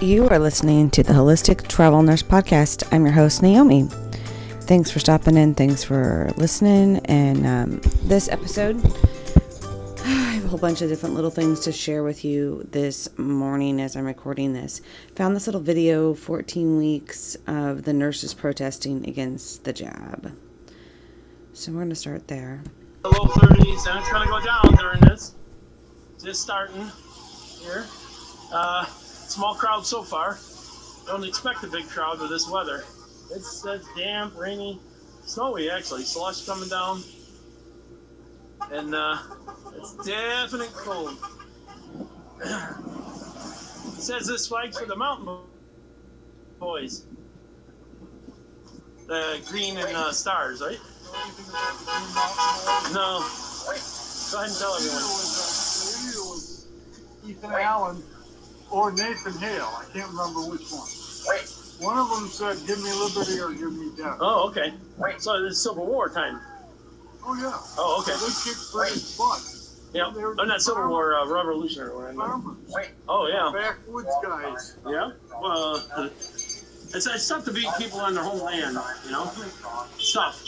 You 0.00 0.28
are 0.28 0.38
listening 0.38 0.90
to 0.90 1.02
the 1.02 1.12
Holistic 1.12 1.68
Travel 1.68 2.02
Nurse 2.02 2.22
Podcast. 2.22 2.82
I'm 2.92 3.04
your 3.04 3.14
host, 3.14 3.42
Naomi. 3.42 3.84
Thanks 4.62 4.90
for 4.90 4.98
stopping 4.98 5.36
in. 5.36 5.54
Thanks 5.54 5.84
for 5.84 6.30
listening. 6.36 6.98
And 7.06 7.46
um, 7.46 7.80
this 8.02 8.28
episode, 8.28 8.84
I 10.04 10.08
have 10.08 10.44
a 10.44 10.48
whole 10.48 10.58
bunch 10.58 10.82
of 10.82 10.88
different 10.88 11.14
little 11.14 11.30
things 11.30 11.60
to 11.60 11.72
share 11.72 12.02
with 12.02 12.24
you 12.24 12.66
this 12.72 13.08
morning 13.18 13.80
as 13.80 13.96
I'm 13.96 14.04
recording 14.04 14.52
this. 14.52 14.80
Found 15.14 15.36
this 15.36 15.46
little 15.46 15.60
video 15.60 16.12
14 16.12 16.76
weeks 16.76 17.36
of 17.46 17.84
the 17.84 17.92
nurses 17.92 18.34
protesting 18.34 19.08
against 19.08 19.64
the 19.64 19.72
jab. 19.72 20.36
So 21.52 21.70
we're 21.70 21.78
going 21.78 21.90
to 21.90 21.94
start 21.94 22.26
there. 22.26 22.62
The 23.02 23.10
low 23.10 23.26
30s, 23.26 23.86
and 23.88 24.00
it's 24.00 24.10
going 24.10 24.24
to 24.24 24.28
go 24.28 24.44
down 24.44 24.74
during 24.76 25.00
this. 25.02 25.34
Just 26.22 26.42
starting 26.42 26.90
here. 27.60 27.86
Uh, 28.52 28.86
small 29.30 29.54
crowd 29.54 29.86
so 29.86 30.02
far. 30.02 30.38
Don't 31.06 31.24
expect 31.24 31.62
a 31.64 31.66
big 31.66 31.86
crowd 31.88 32.20
with 32.20 32.30
this 32.30 32.48
weather. 32.48 32.84
It's 33.34 33.64
uh, 33.66 33.78
damp, 33.96 34.38
rainy, 34.38 34.80
snowy 35.24 35.70
actually. 35.70 36.02
Slush 36.02 36.46
coming 36.46 36.68
down, 36.68 37.02
and 38.70 38.94
uh, 38.94 39.18
it's 39.76 39.94
definite 40.06 40.72
cold. 40.72 41.16
it 42.40 44.00
says 44.00 44.26
this 44.26 44.46
flag's 44.46 44.78
for 44.78 44.86
the 44.86 44.96
mountain 44.96 45.38
boys. 46.58 47.06
The 49.06 49.42
green 49.50 49.76
and 49.76 49.94
uh, 49.96 50.12
stars, 50.12 50.62
right? 50.62 50.80
No. 52.92 53.20
Go 54.30 54.38
ahead 54.38 54.48
and 54.48 54.58
tell 54.58 54.74
everyone. 54.74 55.34
Ethan 57.26 57.52
Allen 57.52 58.02
or 58.70 58.92
Nathan 58.92 59.34
Hale. 59.38 59.70
I 59.76 59.84
can't 59.92 60.10
remember 60.10 60.40
which 60.50 60.70
one. 60.70 60.88
Wait. 61.28 61.48
One 61.80 61.98
of 61.98 62.08
them 62.10 62.28
said, 62.28 62.56
"Give 62.66 62.82
me 62.82 62.92
liberty 62.92 63.40
or 63.40 63.50
give 63.50 63.72
me 63.72 63.90
death." 63.96 64.18
Oh, 64.20 64.48
okay. 64.48 64.72
So 65.18 65.44
it's 65.44 65.62
Civil 65.62 65.86
War 65.86 66.08
time. 66.08 66.40
Oh 67.26 67.34
yeah. 67.34 67.58
Oh, 67.78 68.02
okay. 68.02 68.12
They 68.12 68.32
kicked 68.44 68.72
British 68.72 69.16
butt. 69.16 69.40
Yeah. 69.94 70.12
Oh, 70.12 70.44
not 70.44 70.60
Civil 70.60 70.88
War, 70.88 71.14
uh, 71.14 71.26
Revolutionary 71.26 71.92
War. 71.92 72.08
I 72.08 72.12
mean. 72.12 72.56
Oh, 73.08 73.28
yeah. 73.28 73.52
backwoods 73.54 74.10
guys. 74.24 74.76
Yeah. 74.88 75.12
Well, 75.40 75.86
uh, 75.96 76.08
it's, 76.12 77.06
it's 77.06 77.28
tough 77.28 77.44
to 77.44 77.52
beat 77.52 77.68
people 77.78 78.00
on 78.00 78.14
their 78.14 78.24
homeland, 78.24 78.76
you 79.06 79.12
know? 79.12 79.30
It's 79.94 80.12
tough. 80.12 80.42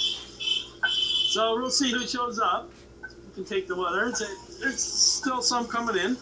So 0.89 1.55
we'll 1.57 1.71
see 1.71 1.93
who 1.93 2.05
shows 2.09 2.41
up. 2.41 2.71
We 3.03 3.35
can 3.35 3.45
take 3.45 3.69
the 3.69 3.77
weather. 3.77 4.09
It's, 4.09 4.59
there's 4.59 4.83
still 4.83 5.43
some 5.43 5.69
coming 5.69 5.97
in. 5.97 6.17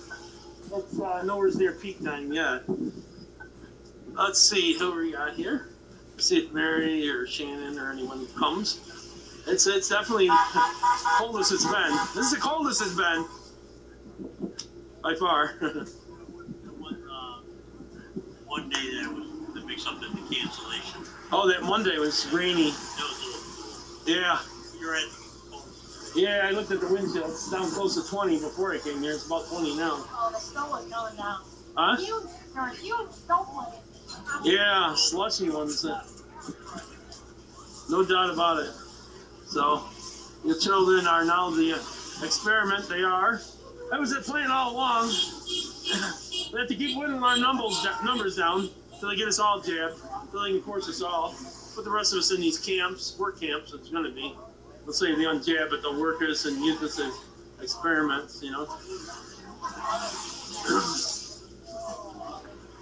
But 0.74 1.04
uh, 1.04 1.22
nowhere's 1.22 1.56
near 1.56 1.72
peak 1.72 2.02
time 2.02 2.32
yet. 2.32 2.62
Let's 4.12 4.40
see 4.40 4.76
who 4.76 4.96
we 4.96 5.12
got 5.12 5.34
here. 5.34 5.68
See 6.16 6.38
if 6.38 6.52
Mary 6.52 7.08
or 7.08 7.28
Shannon 7.28 7.78
or 7.78 7.92
anyone 7.92 8.26
comes. 8.36 8.80
It's 9.46 9.68
it's 9.68 9.88
definitely 9.88 10.30
coldest 11.18 11.52
it's 11.52 11.64
been. 11.64 11.96
This 12.14 12.26
is 12.26 12.32
the 12.32 12.40
coldest 12.40 12.80
it's 12.80 12.94
been 12.94 13.24
by 15.02 15.14
far. 15.14 15.48
one, 15.60 17.04
uh, 17.08 17.40
one 18.46 18.68
day 18.68 19.00
that 19.00 19.12
was 19.12 19.26
that 19.54 19.88
up 19.88 20.00
the 20.00 20.34
cancellation. 20.34 21.02
oh, 21.30 21.46
that 21.46 21.62
Monday 21.62 21.98
was 21.98 22.26
rainy. 22.32 22.70
That 22.70 23.06
was 23.08 24.06
a 24.06 24.08
little, 24.08 24.22
Yeah, 24.22 24.40
you're 24.80 24.96
at 24.96 25.23
yeah. 26.14 26.42
I 26.44 26.50
looked 26.50 26.70
at 26.70 26.80
the 26.80 26.88
wind 26.88 27.12
chill. 27.12 27.26
It's 27.26 27.50
down 27.50 27.70
close 27.70 27.94
to 28.02 28.08
20 28.08 28.40
before 28.40 28.74
I 28.74 28.78
came 28.78 29.02
here. 29.02 29.12
It's 29.12 29.26
about 29.26 29.46
20 29.48 29.76
now. 29.76 30.04
Oh, 30.12 30.30
the 30.32 30.38
snow 30.38 30.68
was 30.70 30.84
going 30.86 31.16
down. 31.16 31.42
Huh? 31.76 31.96
Huge, 31.96 32.78
huge 32.80 33.10
snowflakes. 33.10 33.84
Yeah, 34.44 34.94
slushy 34.94 35.50
ones. 35.50 35.84
No 37.90 38.04
doubt 38.04 38.30
about 38.30 38.62
it. 38.62 38.72
So, 39.46 39.82
your 40.44 40.58
children 40.58 41.06
are 41.06 41.24
now 41.24 41.50
the 41.50 41.72
experiment 42.22 42.88
they 42.88 43.02
are. 43.02 43.40
That 43.90 44.00
was 44.00 44.14
the 44.14 44.20
plan 44.20 44.50
all 44.50 44.72
along. 44.72 45.08
they 46.52 46.58
have 46.58 46.68
to 46.68 46.74
keep 46.74 46.96
whittling 46.96 47.22
our 47.22 47.38
numbers, 47.38 47.86
numbers 48.04 48.36
down 48.36 48.70
until 48.92 49.10
they 49.10 49.16
get 49.16 49.28
us 49.28 49.38
all 49.38 49.60
jabbed, 49.60 49.94
until 50.22 50.42
they 50.42 50.52
can 50.52 50.62
force 50.62 50.88
us 50.88 51.02
all. 51.02 51.34
Put 51.74 51.84
the 51.84 51.90
rest 51.90 52.12
of 52.12 52.20
us 52.20 52.30
in 52.32 52.40
these 52.40 52.58
camps, 52.58 53.16
work 53.18 53.40
camps, 53.40 53.72
it's 53.72 53.90
going 53.90 54.04
to 54.04 54.10
be. 54.10 54.34
Let's 54.86 54.98
say 54.98 55.14
the 55.14 55.24
unjab, 55.24 55.70
but 55.70 55.82
they'll 55.82 55.98
work 55.98 56.22
us 56.22 56.44
and 56.44 56.62
use 56.62 56.82
us 56.82 56.98
as 57.00 57.14
experiments, 57.60 58.42
you 58.42 58.50
know. 58.50 58.66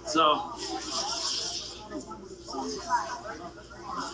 so, 0.05 0.51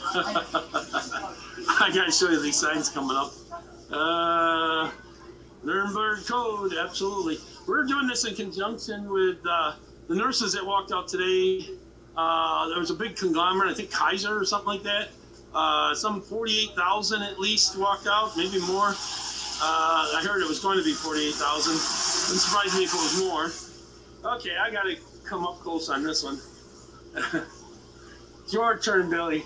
I 1.82 1.92
gotta 1.94 2.12
show 2.12 2.30
you 2.30 2.42
these 2.42 2.60
signs 2.60 2.90
coming 2.90 3.18
up. 3.18 3.34
Uh, 3.92 4.92
Nuremberg 5.64 6.26
Code, 6.28 6.74
absolutely. 6.74 7.40
We're 7.68 7.86
doing 7.86 8.08
this 8.08 8.26
in 8.26 8.36
conjunction 8.36 9.10
with 9.10 9.38
uh, 9.50 9.74
the 10.08 10.16
nurses 10.16 10.54
that 10.54 10.66
walked 10.66 10.92
out 10.92 11.08
today. 11.08 11.68
Uh, 12.16 12.68
there 12.70 12.80
was 12.80 12.92
a 12.92 12.96
big 12.96 13.16
conglomerate, 13.16 13.72
I 13.72 13.74
think 13.74 13.92
Kaiser 13.92 14.40
or 14.40 14.46
something 14.46 14.68
like 14.68 14.84
that. 14.84 15.10
Uh, 15.54 15.96
some 15.96 16.22
48,000 16.22 17.24
at 17.24 17.40
least 17.40 17.78
walked 17.78 18.08
out, 18.08 18.38
maybe 18.38 18.60
more. 18.62 18.90
Uh, 19.62 20.16
I 20.16 20.22
heard 20.24 20.42
it 20.42 20.48
was 20.48 20.60
going 20.60 20.78
to 20.78 20.84
be 20.84 20.94
48,000. 20.94 21.72
Wouldn't 21.74 21.82
surprise 21.82 22.78
me 22.78 22.84
if 22.84 22.94
it 22.94 22.98
was 22.98 23.20
more. 23.20 24.34
Okay, 24.36 24.56
I 24.58 24.70
gotta 24.70 24.96
come 25.26 25.46
up 25.46 25.59
close 25.59 25.90
on 25.90 26.04
this 26.04 26.24
one. 26.24 26.40
It's 28.44 28.54
your 28.54 28.78
turn, 28.78 29.09
Billy. 29.09 29.44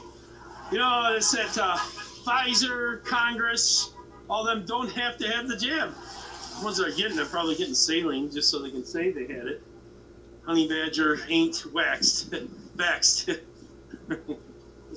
You 0.72 0.78
know, 0.80 1.14
it's 1.16 1.32
that 1.32 1.58
uh, 1.58 1.78
Pfizer, 1.78 3.04
Congress, 3.06 3.94
all 4.30 4.44
them 4.44 4.66
don't 4.66 4.92
have 4.92 5.18
to 5.18 5.28
have 5.32 5.48
the 5.48 5.56
jab. 5.56 5.94
The 6.60 6.66
ones 6.66 6.78
that 6.78 6.88
are 6.88 6.96
getting 6.96 7.18
it 7.18 7.22
are 7.22 7.26
probably 7.26 7.56
getting 7.56 7.74
saline 7.76 8.32
just 8.32 8.50
so 8.50 8.62
they 8.62 8.72
can 8.72 8.86
say 8.86 9.12
they 9.12 9.28
had 9.34 9.48
it. 9.48 9.62
Honey 10.46 10.68
Badger 10.68 11.20
ain't 11.30 11.66
waxed, 11.74 12.32
vaxxed. 12.78 13.40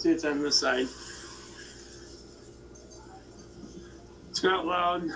It's 0.06 0.24
on 0.24 0.40
this 0.40 0.60
side. 0.60 0.86
Scott 4.32 4.66
Loud, 4.66 5.08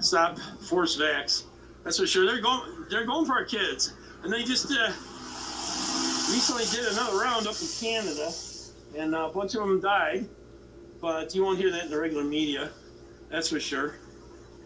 stop 0.00 0.38
force 0.38 0.96
vax. 0.96 1.44
That's 1.82 1.98
for 1.98 2.06
sure. 2.06 2.26
They're 2.26 2.40
going. 2.40 2.86
They're 2.88 3.06
going 3.06 3.26
for 3.26 3.32
our 3.32 3.44
kids, 3.44 3.94
and 4.22 4.32
they 4.32 4.44
just 4.44 4.70
uh, 4.70 4.86
recently 6.30 6.64
did 6.70 6.92
another 6.92 7.18
round 7.18 7.46
up 7.46 7.56
in 7.60 7.68
Canada, 7.80 8.30
and 8.96 9.14
a 9.14 9.28
bunch 9.28 9.54
of 9.54 9.62
them 9.62 9.80
died. 9.80 10.28
But 11.00 11.34
you 11.34 11.42
won't 11.42 11.58
hear 11.58 11.72
that 11.72 11.84
in 11.84 11.90
the 11.90 11.98
regular 11.98 12.24
media. 12.24 12.70
That's 13.30 13.48
for 13.48 13.58
sure. 13.58 13.94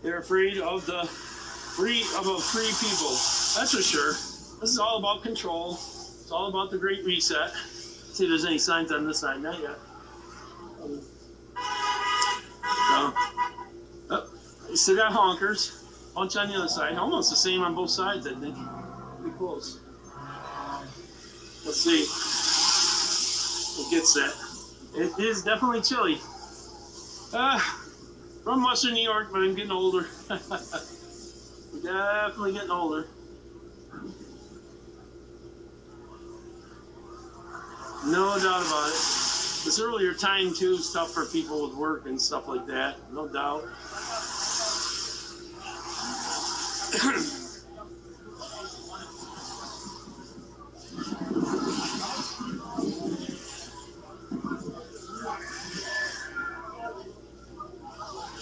They're 0.03 0.19
afraid 0.19 0.59
of 0.59 0.85
the 0.85 1.05
free 1.05 2.03
of 2.19 2.27
a 2.27 2.39
free 2.39 2.73
people. 2.81 3.11
That's 3.57 3.75
for 3.75 3.83
sure. 3.83 4.13
This 4.61 4.71
is 4.71 4.79
all 4.79 4.99
about 4.99 5.23
control. 5.23 5.73
It's 5.75 6.31
all 6.31 6.49
about 6.49 6.71
the 6.71 6.79
Great 6.79 7.05
Reset. 7.05 7.53
See 8.15 8.25
if 8.25 8.29
there's 8.29 8.45
any 8.45 8.59
signs 8.59 8.93
on 8.93 9.09
this 9.09 9.19
side. 9.19 9.43
Not 9.43 9.61
yet. 9.61 9.77
Um, 10.81 11.01
so, 12.87 13.13
oh, 14.11 14.29
you 14.71 14.77
still 14.77 14.95
got 14.95 15.13
honkers. 15.13 16.15
Bunch 16.15 16.37
on 16.37 16.47
the 16.47 16.55
other 16.55 16.69
side. 16.69 16.97
Almost 16.97 17.31
the 17.31 17.37
same 17.37 17.63
on 17.63 17.75
both 17.75 17.91
sides, 17.91 18.29
I 18.29 18.35
think. 18.35 18.57
Pretty 19.21 19.37
close. 19.37 19.81
Let's 21.65 21.81
see. 21.81 22.07
What 23.83 23.91
gets 23.91 24.15
that? 24.15 24.33
It 24.95 25.19
is 25.21 25.43
definitely 25.43 25.81
chilly. 25.81 26.21
Uh, 27.33 27.59
from 28.45 28.63
Western 28.63 28.95
New 28.95 29.03
York, 29.03 29.31
but 29.33 29.41
I'm 29.41 29.57
getting 29.57 29.73
older. 29.73 30.07
definitely 31.83 32.53
getting 32.53 32.71
older. 32.71 33.09
No 38.07 38.39
doubt 38.39 38.67
about 38.67 38.89
it. 38.89 38.93
This 39.65 39.81
earlier 39.81 40.13
time 40.13 40.53
too 40.53 40.75
is 40.75 40.93
tough 40.93 41.13
for 41.13 41.25
people 41.25 41.67
with 41.67 41.75
work 41.75 42.05
and 42.05 42.21
stuff 42.21 42.47
like 42.47 42.67
that. 42.67 42.97
No 43.15 43.27
doubt. 43.29 43.65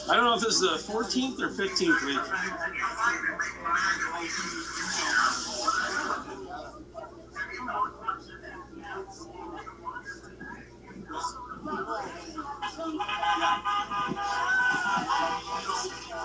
I 0.09 0.17
don't 0.17 0.25
know 0.25 0.35
if 0.35 0.41
this 0.41 0.55
is 0.55 0.61
the 0.61 0.93
14th 0.93 1.41
or 1.41 1.49
15th 1.51 2.05
week. 2.05 2.19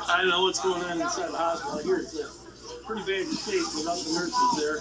I 0.10 0.18
don't 0.20 0.30
know 0.30 0.42
what's 0.44 0.62
going 0.62 0.84
on 0.84 1.00
inside 1.02 1.32
the 1.32 1.38
hospital. 1.38 1.80
I 1.80 1.84
hear 1.84 2.00
it's 2.00 2.16
a 2.20 2.28
pretty 2.86 3.02
bad 3.04 3.26
shape 3.34 3.64
without 3.76 3.98
the 3.98 4.12
nurses 4.14 4.58
there. 4.58 4.80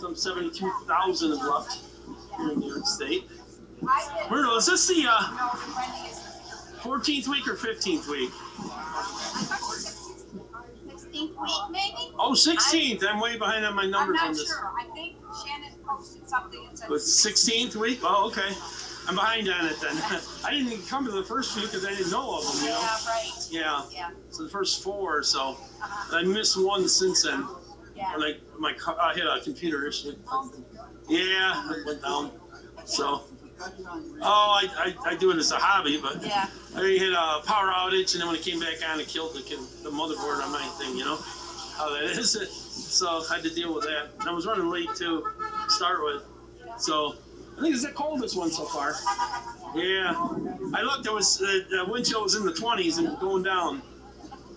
Some 0.00 0.16
72,000 0.16 1.30
have 1.38 1.46
left 1.46 1.78
here 2.38 2.52
in 2.52 2.60
New 2.60 2.68
York 2.72 2.86
State. 2.86 3.24
Myrtle, 4.30 4.56
is 4.56 4.66
this 4.66 4.86
the 4.88 5.04
uh, 5.08 5.20
No, 5.36 5.50
Wendy 5.76 6.08
is. 6.08 6.18
14th 6.80 7.28
week 7.28 7.46
or 7.48 7.54
15th 7.56 8.08
week? 8.08 8.30
Sixteenth 10.88 11.36
week, 11.38 11.70
maybe? 11.70 12.12
Oh, 12.18 12.32
16th. 12.32 13.04
I'm 13.06 13.20
way 13.20 13.36
behind 13.36 13.64
on 13.66 13.74
my 13.74 13.84
numbers 13.86 13.92
I'm 13.92 14.12
numbers 14.12 14.20
on 14.22 14.26
not 14.28 14.36
this. 14.36 14.46
sure. 14.48 14.72
I 14.80 14.84
think 14.94 15.16
Shannon 15.44 15.72
posted 15.86 16.28
something 16.28 16.64
and 16.68 16.78
said. 16.78 16.88
But 16.88 16.98
16th 16.98 17.76
week? 17.76 18.00
Oh, 18.02 18.26
okay. 18.28 18.54
I'm 19.08 19.14
behind 19.14 19.48
on 19.48 19.66
it 19.66 19.80
then. 19.80 19.96
I 20.44 20.50
didn't 20.52 20.86
come 20.86 21.04
to 21.04 21.10
the 21.10 21.24
first 21.24 21.52
few 21.54 21.62
because 21.62 21.84
I 21.84 21.90
didn't 21.94 22.10
know 22.10 22.38
of 22.38 22.44
them, 22.46 22.62
you 22.64 22.70
know? 22.70 22.80
Yeah, 22.80 23.08
right. 23.08 23.46
Yeah. 23.50 23.82
Yeah. 23.90 24.10
So 24.30 24.44
the 24.44 24.48
first 24.48 24.82
four 24.82 25.18
or 25.18 25.22
so. 25.22 25.40
Uh-huh. 25.50 26.16
I 26.18 26.22
missed 26.22 26.56
one 26.56 26.88
since 26.88 27.22
then. 27.22 27.46
Yeah. 27.96 28.14
Like 28.16 28.40
my 28.58 28.72
car, 28.72 28.96
I 29.00 29.14
had 29.14 29.26
a 29.26 29.40
computer 29.40 29.86
issue. 29.86 30.14
Yeah, 31.08 31.72
it 31.72 31.84
went 31.86 32.02
down. 32.02 32.30
So, 32.84 33.24
oh, 33.60 34.60
I, 34.60 34.94
I, 35.04 35.10
I 35.10 35.16
do 35.16 35.30
it 35.30 35.36
as 35.36 35.50
a 35.52 35.56
hobby, 35.56 35.98
but 36.00 36.24
Yeah. 36.24 36.46
I 36.76 36.80
had 36.98 37.12
a 37.12 37.42
power 37.46 37.70
outage, 37.70 38.12
and 38.14 38.20
then 38.20 38.28
when 38.28 38.36
it 38.36 38.42
came 38.42 38.60
back 38.60 38.76
on, 38.88 38.98
it 39.00 39.08
killed 39.08 39.34
the, 39.34 39.40
the 39.82 39.90
motherboard 39.90 40.42
on 40.42 40.50
my 40.52 40.62
thing. 40.78 40.96
You 40.96 41.04
know 41.04 41.16
how 41.76 41.90
that 41.90 42.04
is. 42.04 42.36
So 42.92 43.22
I 43.30 43.36
had 43.36 43.44
to 43.44 43.50
deal 43.50 43.74
with 43.74 43.84
that. 43.84 44.10
And 44.20 44.28
I 44.28 44.32
was 44.32 44.44
running 44.46 44.68
late 44.68 44.88
too, 44.94 45.24
to 45.64 45.70
start 45.70 46.02
with. 46.04 46.22
So 46.78 47.16
I 47.62 47.66
think 47.66 47.76
it's 47.76 47.84
the 47.84 47.92
coldest 47.92 48.36
one 48.36 48.50
so 48.50 48.64
far. 48.64 48.92
Yeah, 49.76 50.14
I 50.74 50.82
looked. 50.82 51.06
It 51.06 51.12
was 51.12 51.40
uh, 51.40 51.60
the 51.70 51.84
wind 51.88 52.04
chill 52.04 52.24
was 52.24 52.34
in 52.34 52.44
the 52.44 52.50
20s 52.50 52.98
and 52.98 53.16
going 53.20 53.44
down. 53.44 53.80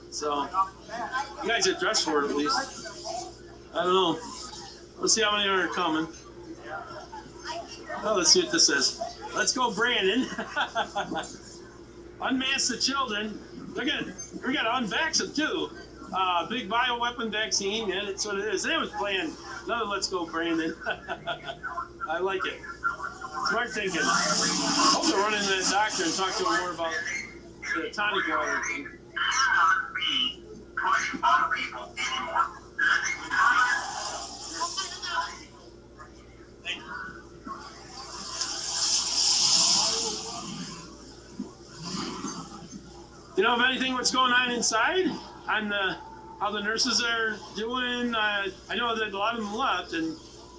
So 0.09 0.47
you 1.43 1.47
guys 1.47 1.67
are 1.67 1.79
dressed 1.79 2.03
for 2.03 2.23
it 2.23 2.31
at 2.31 2.35
least. 2.35 2.57
I 3.75 3.83
don't 3.83 3.93
know. 3.93 4.19
Let's 4.97 5.13
see 5.13 5.21
how 5.21 5.37
many 5.37 5.47
are 5.47 5.67
coming. 5.67 6.07
Oh, 8.03 8.15
let's 8.17 8.31
see 8.31 8.41
what 8.41 8.51
this 8.51 8.69
is. 8.69 8.99
Let's 9.35 9.53
go, 9.53 9.71
Brandon. 9.71 10.21
Unmask 12.21 12.71
the 12.71 12.77
children. 12.81 13.39
Look 13.75 13.87
at 13.87 14.03
we 14.47 14.51
got 14.51 14.63
to 14.63 14.83
unvax 14.83 15.19
them 15.19 15.31
too. 15.31 15.69
Uh, 16.17 16.47
big 16.47 16.69
bioweapon 16.69 17.29
vaccine. 17.29 17.89
Yeah, 17.89 18.03
that's 18.05 18.25
what 18.25 18.37
it 18.37 18.53
is. 18.53 18.63
They 18.63 18.77
was 18.77 18.89
playing 18.91 19.35
another 19.65 19.85
Let's 19.85 20.07
Go, 20.07 20.25
Brandon. 20.25 20.73
I 22.09 22.19
like 22.19 22.39
it. 22.45 22.61
Smart 23.49 23.69
thinking. 23.71 23.99
Hope 24.01 25.05
to 25.09 25.17
run 25.17 25.33
into 25.33 25.49
that 25.49 25.67
doctor 25.69 26.03
and 26.05 26.13
talk 26.13 26.33
to 26.37 26.45
him 26.45 26.59
more 26.61 26.71
about 26.71 26.93
the 27.75 27.89
tonic 27.89 28.27
water 28.29 28.61
thing. 28.63 28.87
You 43.35 43.43
know 43.43 43.55
of 43.55 43.61
anything 43.61 43.93
what's 43.93 44.11
going 44.11 44.31
on 44.31 44.51
inside? 44.51 45.07
On 45.47 45.69
the 45.69 45.95
how 46.39 46.51
the 46.51 46.59
nurses 46.61 47.01
are 47.01 47.37
doing? 47.55 48.13
Uh, 48.13 48.47
I 48.69 48.75
know 48.75 48.95
that 48.95 49.13
a 49.13 49.17
lot 49.17 49.35
of 49.35 49.41
them 49.43 49.53
left, 49.53 49.93
and 49.93 50.17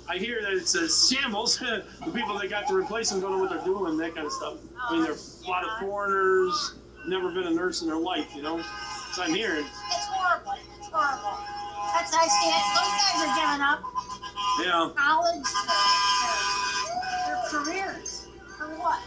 I 0.08 0.16
hear 0.16 0.40
that 0.42 0.52
it's 0.52 0.74
a 0.74 0.88
shambles. 0.88 1.58
the 1.58 2.10
people 2.14 2.38
that 2.38 2.48
got 2.48 2.66
to 2.68 2.74
replace 2.74 3.10
them 3.10 3.20
don't 3.20 3.32
know 3.32 3.38
what 3.38 3.50
they're 3.50 3.64
doing, 3.64 3.96
that 3.98 4.14
kind 4.14 4.26
of 4.26 4.32
stuff. 4.32 4.54
I 4.88 4.92
mean, 4.92 5.02
there's 5.02 5.42
a 5.44 5.50
lot 5.50 5.64
of 5.64 5.70
foreigners, 5.80 6.74
never 7.06 7.30
been 7.30 7.46
a 7.46 7.50
nurse 7.50 7.82
in 7.82 7.88
their 7.88 7.98
life, 7.98 8.26
you 8.34 8.42
know. 8.42 8.62
So 9.12 9.22
I'm 9.22 9.34
hearing. 9.34 9.64
It's 9.66 10.06
horrible. 10.06 10.52
It's 10.78 10.88
horrible. 10.88 11.36
That's 11.94 12.14
I 12.14 12.26
see 12.26 12.48
it. 12.48 12.64
Those 12.76 12.92
guys 13.02 13.20
are 13.26 13.34
giving 13.34 13.62
up 13.62 13.80
Yeah. 14.62 14.90
college, 14.96 15.44
their, 17.26 17.64
their, 17.64 17.72
their 17.74 17.92
careers. 17.92 18.26
For 18.56 18.66
what? 18.76 19.00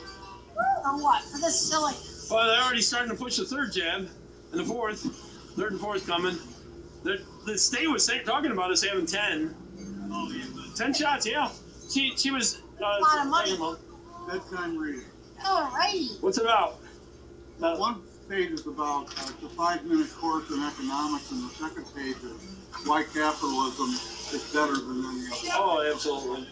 For 0.84 0.98
what? 1.02 1.24
For 1.24 1.38
this 1.40 1.58
silly. 1.58 1.94
Well, 2.30 2.48
they're 2.48 2.62
already 2.64 2.81
starting 2.81 3.10
to 3.10 3.16
push 3.18 3.38
the 3.38 3.46
third 3.46 3.72
jab 3.72 4.08
and 4.52 4.60
the 4.60 4.64
fourth, 4.66 5.06
third 5.60 5.74
and 5.74 5.82
fourth 5.82 6.08
coming. 6.08 6.38
They're, 7.04 7.18
the 7.46 7.58
state 7.58 7.90
was 7.90 8.06
saying, 8.06 8.26
talking 8.26 8.52
about 8.52 8.72
us 8.72 8.84
having 8.84 9.06
10. 9.06 9.54
Oh, 10.12 10.32
yeah, 10.32 10.46
but 10.56 10.76
10 10.76 10.94
shots, 10.94 11.26
yeah. 11.28 11.50
She 11.92 12.14
she 12.16 12.32
was. 12.32 12.62
Uh, 12.82 13.00
lot 13.02 13.26
of 13.26 13.28
money. 13.28 13.58
talking 13.58 13.66
about- 13.66 13.80
Bedtime 14.30 14.78
reading. 14.78 15.02
Alrighty. 15.44 16.22
What's 16.22 16.38
it 16.38 16.44
about? 16.44 16.78
Uh, 17.62 17.76
One 17.78 18.02
page 18.30 18.52
is 18.52 18.68
about 18.68 19.08
uh, 19.20 19.32
the 19.42 19.50
five-minute 19.50 20.14
course 20.16 20.50
in 20.52 20.62
economics, 20.64 21.32
and 21.32 21.50
the 21.50 21.54
second 21.56 21.86
page 21.96 22.16
is 22.24 22.88
why 22.88 23.04
capitalism 23.04 23.90
is 23.90 24.52
better 24.54 24.76
than 24.76 25.04
any 25.04 25.26
other. 25.28 25.50
oh, 25.56 25.92
absolutely. 25.92 26.48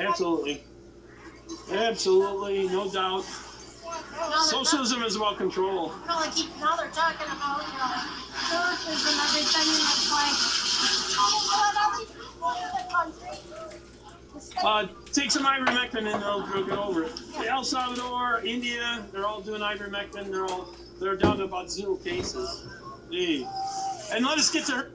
Absolutely. 0.00 0.64
Absolutely, 1.72 2.66
no 2.68 2.90
doubt. 2.90 3.24
Socialism 4.44 5.02
is 5.02 5.16
about 5.16 5.36
control. 5.38 5.88
know, 6.06 6.22
they 6.22 6.30
keep, 6.30 6.48
now 6.60 6.76
they're 6.76 6.88
talking 6.90 7.26
about, 7.26 7.62
you 7.66 7.78
know, 7.78 7.92
churches 8.48 9.06
and 9.08 9.20
everything, 9.20 9.68
and 9.68 9.82
it's 9.82 10.10
like, 10.12 10.36
oh, 11.18 11.32
let 11.50 11.74
all 11.82 11.98
these 11.98 12.10
people 12.10 12.50
in 12.54 12.70
the 12.76 12.84
country. 12.92 13.38
the 14.34 14.40
state- 14.40 14.64
Uh, 14.64 14.86
take 15.12 15.30
some 15.30 15.44
ivermectin 15.44 16.12
and 16.12 16.22
they'll, 16.22 16.46
they'll 16.46 16.64
get 16.66 16.78
over 16.78 17.04
it. 17.04 17.12
El 17.46 17.64
Salvador, 17.64 18.40
India, 18.44 19.04
they're 19.12 19.26
all 19.26 19.40
doing 19.40 19.60
ivermectin. 19.60 20.30
They're 20.30 20.44
all 20.46 20.68
they're 21.00 21.16
down 21.16 21.38
to 21.38 21.44
about 21.44 21.70
zero 21.70 21.96
cases. 21.96 22.66
Gee. 23.10 23.46
And 24.12 24.24
let 24.24 24.38
us 24.38 24.50
get 24.50 24.66
to. 24.66 24.86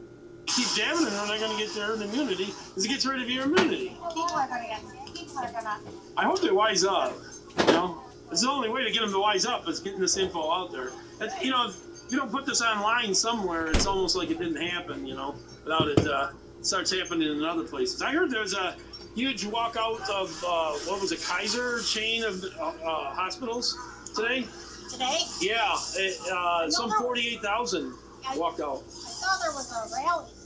Keep 0.47 0.67
jamming 0.75 1.05
and 1.05 1.11
they're 1.15 1.27
not 1.27 1.39
going 1.39 1.51
to 1.51 1.57
get 1.63 1.71
to 1.75 1.81
herd 1.81 2.01
immunity 2.01 2.45
because 2.45 2.83
it 2.83 2.87
gets 2.87 3.05
rid 3.05 3.21
of 3.21 3.29
your 3.29 3.43
immunity. 3.43 3.89
People 3.89 4.23
are 4.33 4.47
gonna 4.47 4.63
get, 4.65 4.81
people 5.13 5.37
are 5.37 5.51
gonna, 5.51 5.77
I 6.17 6.23
hope 6.23 6.41
they 6.41 6.49
wise 6.49 6.83
up. 6.83 7.13
You 7.59 7.65
know, 7.67 8.01
it's 8.31 8.41
the 8.41 8.49
only 8.49 8.69
way 8.69 8.83
to 8.83 8.91
get 8.91 9.01
them 9.01 9.11
to 9.11 9.19
wise 9.19 9.45
up 9.45 9.67
is 9.67 9.79
getting 9.79 9.99
this 9.99 10.17
info 10.17 10.51
out 10.51 10.71
there. 10.71 10.91
And, 11.19 11.31
you 11.41 11.51
know, 11.51 11.67
if 11.67 12.11
you 12.11 12.17
don't 12.17 12.31
put 12.31 12.45
this 12.45 12.61
online 12.61 13.13
somewhere, 13.13 13.71
it's 13.71 13.85
almost 13.85 14.15
like 14.15 14.29
it 14.29 14.39
didn't 14.39 14.61
happen. 14.61 15.05
You 15.05 15.15
know, 15.15 15.35
without 15.63 15.87
it 15.87 16.05
uh, 16.05 16.31
starts 16.61 16.91
happening 16.91 17.29
in 17.29 17.43
other 17.43 17.67
places. 17.67 18.01
I 18.01 18.11
heard 18.11 18.29
there's 18.29 18.53
a 18.53 18.75
huge 19.15 19.43
walkout 19.45 20.01
of 20.09 20.29
uh, 20.43 20.77
what 20.89 21.01
was 21.01 21.11
it, 21.11 21.21
Kaiser 21.21 21.81
chain 21.81 22.23
of 22.23 22.43
uh, 22.43 22.65
uh, 22.65 23.13
hospitals 23.13 23.75
today. 24.15 24.45
today, 24.91 25.19
Yeah, 25.41 25.75
it, 25.95 26.19
uh, 26.31 26.69
some 26.69 26.91
forty-eight 26.91 27.41
thousand 27.41 27.93
walked 28.35 28.59
out. 28.59 28.83
I 28.85 28.89
saw 28.89 29.37
there 29.41 29.51
was 29.51 29.71
a 29.71 29.95
rally. 29.95 30.38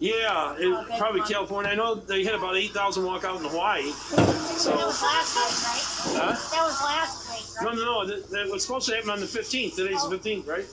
Yeah, 0.00 0.56
Oh, 0.58 0.82
it, 0.82 0.88
big 0.88 0.98
probably. 0.98 1.20
California. 1.22 1.70
I 1.70 1.74
know 1.74 1.94
they 1.94 2.24
had 2.24 2.34
about 2.34 2.56
eight 2.56 2.70
thousand 2.70 3.04
walk 3.04 3.24
out 3.24 3.36
in 3.36 3.44
Hawaii. 3.44 3.82
So, 3.92 4.70
That 4.70 4.86
was 4.86 5.02
last 5.02 5.36
week, 5.36 6.16
right? 6.16 6.16
huh? 6.16 6.32
That 6.32 6.62
was 6.64 6.80
last 6.82 7.30
week, 7.30 7.46
No, 7.62 7.68
right? 7.68 7.76
no, 7.76 7.84
no. 7.84 8.06
That, 8.06 8.30
that 8.30 8.48
was 8.50 8.64
supposed 8.64 8.88
to 8.88 8.94
happen 8.94 9.10
on 9.10 9.20
the 9.20 9.26
15th. 9.26 9.76
Today's 9.76 10.00
the 10.08 10.16
15th, 10.16 10.46
right? 10.48 10.64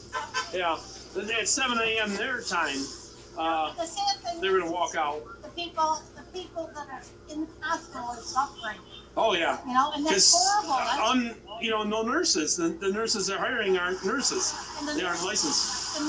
Yeah. 0.54 0.80
At 1.40 1.48
7 1.48 1.78
a.m. 1.78 2.16
their 2.16 2.40
time, 2.42 2.80
uh, 3.38 3.74
The 3.76 4.40
they're 4.40 4.52
going 4.58 4.66
to 4.66 4.72
walk 4.72 4.96
out. 4.96 5.22
the 5.44 5.50
people, 5.50 6.00
the 6.16 6.24
people 6.32 6.70
that 6.74 6.88
are 6.88 7.04
in 7.34 7.42
the 7.42 7.52
hospital 7.60 8.08
are 8.08 8.16
suffering, 8.22 8.80
Oh, 9.18 9.34
yeah. 9.34 9.58
you 9.68 9.74
know, 9.74 9.92
and 9.96 10.06
that's 10.06 10.32
horrible. 10.32 10.78
That's, 10.78 11.36
you 11.64 11.72
know, 11.72 11.84
no 11.84 12.02
nurses. 12.04 12.56
The, 12.56 12.70
the 12.70 12.92
nurses 12.94 13.28
they're 13.28 13.40
hiring 13.40 13.78
aren't 13.78 14.06
nurses. 14.06 14.54
the, 14.86 14.94
They 14.94 15.04
aren't 15.04 15.24
licensed. 15.24 15.98
the, 15.98 16.00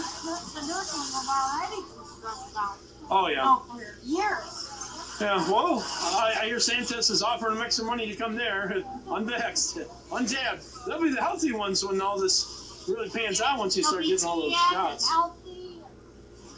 the 0.60 0.66
nurses 0.68 1.14
have 1.14 1.26
already 1.26 1.82
been 1.82 2.04
stressed 2.04 2.56
out. 2.56 2.78
Oh, 3.10 3.28
yeah. 3.28 3.40
Oh, 3.42 3.62
for 3.68 3.98
years. 4.04 5.18
Yeah, 5.20 5.50
well, 5.50 5.84
I, 6.00 6.36
I 6.42 6.44
hear 6.46 6.60
Santos 6.60 7.10
is 7.10 7.22
offering 7.22 7.54
them 7.54 7.64
extra 7.64 7.84
money 7.84 8.06
to 8.06 8.14
come 8.14 8.36
there, 8.36 8.82
unvaxxed, 9.08 9.84
unjabbed. 10.10 10.86
They'll 10.86 11.02
be 11.02 11.10
the 11.10 11.20
healthy 11.20 11.52
ones 11.52 11.84
when 11.84 12.00
all 12.00 12.20
this 12.20 12.84
really 12.88 13.08
pans 13.08 13.40
out 13.40 13.58
once 13.58 13.76
you 13.76 13.82
start 13.82 14.04
getting 14.04 14.24
all 14.26 14.40
those 14.42 14.52
shots. 14.52 15.08
Healthy. 15.08 15.80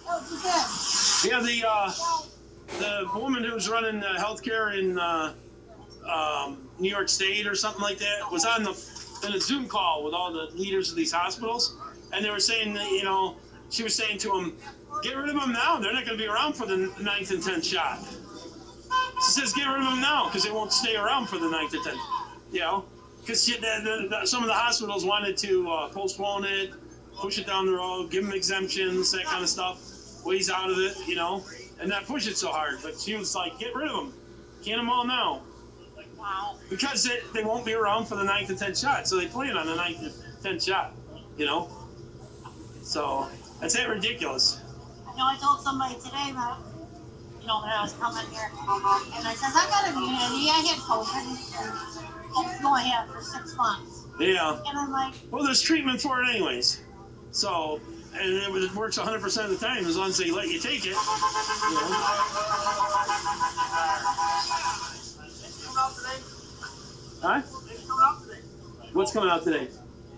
Healthy. 0.07 1.29
Yeah, 1.29 1.41
the, 1.41 1.65
uh, 1.67 1.93
the 2.79 3.09
woman 3.19 3.45
who's 3.45 3.69
running 3.69 4.03
uh, 4.05 4.17
healthcare 4.19 4.79
in 4.79 4.99
uh, 4.99 5.33
um, 6.07 6.69
New 6.79 6.91
York 6.91 7.09
State 7.09 7.47
or 7.47 7.55
something 7.55 7.83
like 7.83 7.99
that 7.99 8.31
was 8.31 8.45
on 8.45 8.63
the 8.63 8.71
in 9.27 9.35
a 9.35 9.41
Zoom 9.41 9.69
call 9.69 10.03
with 10.03 10.15
all 10.15 10.33
the 10.33 10.49
leaders 10.57 10.91
of 10.91 10.97
these 10.97 11.13
hospitals, 11.13 11.77
and 12.13 12.25
they 12.25 12.31
were 12.31 12.41
saying 12.41 12.73
that 12.75 12.89
you 12.91 13.05
know 13.05 13.37
she 13.71 13.83
was 13.83 13.95
saying 13.95 14.19
to 14.19 14.29
them, 14.29 14.57
"Get 15.03 15.17
rid 15.17 15.29
of 15.29 15.41
them 15.41 15.53
now. 15.53 15.79
They're 15.79 15.93
not 15.93 16.05
going 16.05 16.19
to 16.19 16.23
be 16.23 16.29
around 16.29 16.55
for 16.55 16.67
the 16.67 16.93
ninth 17.01 17.31
and 17.31 17.43
tenth 17.43 17.65
shot." 17.65 17.99
She 19.25 19.33
says, 19.33 19.53
"Get 19.53 19.67
rid 19.67 19.81
of 19.81 19.91
them 19.91 20.01
now 20.01 20.27
because 20.27 20.45
they 20.45 20.51
won't 20.51 20.73
stay 20.73 20.97
around 20.97 21.27
for 21.29 21.39
the 21.39 21.49
ninth 21.49 21.75
and 21.75 21.85
tenth. 21.85 22.01
You 22.53 22.61
know, 22.61 22.85
because 23.21 23.43
some 23.45 24.43
of 24.43 24.49
the 24.49 24.55
hospitals 24.55 25.05
wanted 25.05 25.37
to 25.39 25.71
uh, 25.71 25.89
postpone 25.89 26.45
it, 26.45 26.73
push 27.15 27.39
it 27.39 27.47
down 27.47 27.67
the 27.67 27.73
road, 27.73 28.11
give 28.11 28.25
them 28.25 28.33
exemptions, 28.33 29.13
that 29.13 29.25
kind 29.25 29.43
of 29.43 29.49
stuff, 29.49 29.79
ways 30.25 30.51
out 30.51 30.71
of 30.71 30.79
it, 30.79 30.97
you 31.07 31.15
know, 31.15 31.45
and 31.79 31.89
not 31.89 32.07
push 32.07 32.27
it 32.27 32.37
so 32.37 32.49
hard. 32.49 32.79
But 32.83 32.99
she 32.99 33.15
was 33.15 33.35
like, 33.35 33.59
"Get 33.59 33.75
rid 33.75 33.89
of 33.89 33.97
them, 33.97 34.15
can 34.65 34.79
them 34.79 34.91
all 34.91 35.07
now." 35.07 35.43
wow. 36.21 36.57
because 36.69 37.03
they, 37.05 37.19
they 37.33 37.43
won't 37.43 37.65
be 37.65 37.75
around 37.75 38.05
for 38.07 38.15
the 38.15 38.25
ninth 38.25 38.51
and 38.51 38.59
tenth 38.59 38.79
shot. 38.79 39.09
So 39.09 39.17
they 39.17 39.27
plan 39.27 39.57
on 39.57 39.67
the 39.67 39.75
ninth 39.75 40.03
and 40.03 40.13
tenth 40.43 40.63
shot, 40.63 40.93
you 41.37 41.47
know. 41.47 41.71
So 42.83 43.29
that's 43.61 43.75
that 43.75 43.89
ridiculous. 43.89 44.61
I 45.21 45.23
know 45.23 45.29
I 45.29 45.37
told 45.37 45.61
somebody 45.61 45.95
today 45.97 46.33
that, 46.33 46.57
you 47.43 47.47
know 47.47 47.61
that 47.61 47.77
I 47.77 47.83
was 47.83 47.93
coming 47.93 48.25
here. 48.33 48.49
And 48.49 49.29
I 49.29 49.35
says, 49.35 49.53
I 49.55 49.69
got 49.69 49.87
immunity. 49.93 50.49
I 50.49 50.65
had 50.65 50.79
COVID. 50.89 51.37
And 52.39 52.63
go 52.63 52.75
ahead 52.75 53.07
for 53.11 53.21
six 53.21 53.55
months. 53.55 54.07
Yeah. 54.19 54.59
And 54.67 54.79
I'm 54.79 54.91
like, 54.91 55.13
Well, 55.31 55.45
there's 55.45 55.61
treatment 55.61 56.01
for 56.01 56.23
it 56.23 56.31
anyways. 56.31 56.81
So, 57.33 57.83
and 58.15 58.33
it, 58.33 58.65
it 58.65 58.75
works 58.75 58.99
100% 58.99 59.45
of 59.45 59.51
the 59.51 59.59
time 59.59 59.85
as 59.85 59.99
long 59.99 60.09
as 60.09 60.17
they 60.17 60.31
let 60.31 60.49
you 60.49 60.59
take 60.59 60.87
it. 60.87 60.87
You 60.87 60.95
know? 60.95 60.97
Huh? 67.21 67.43
What's 68.95 69.13
coming 69.13 69.29
out 69.29 69.45
today? 69.45 69.69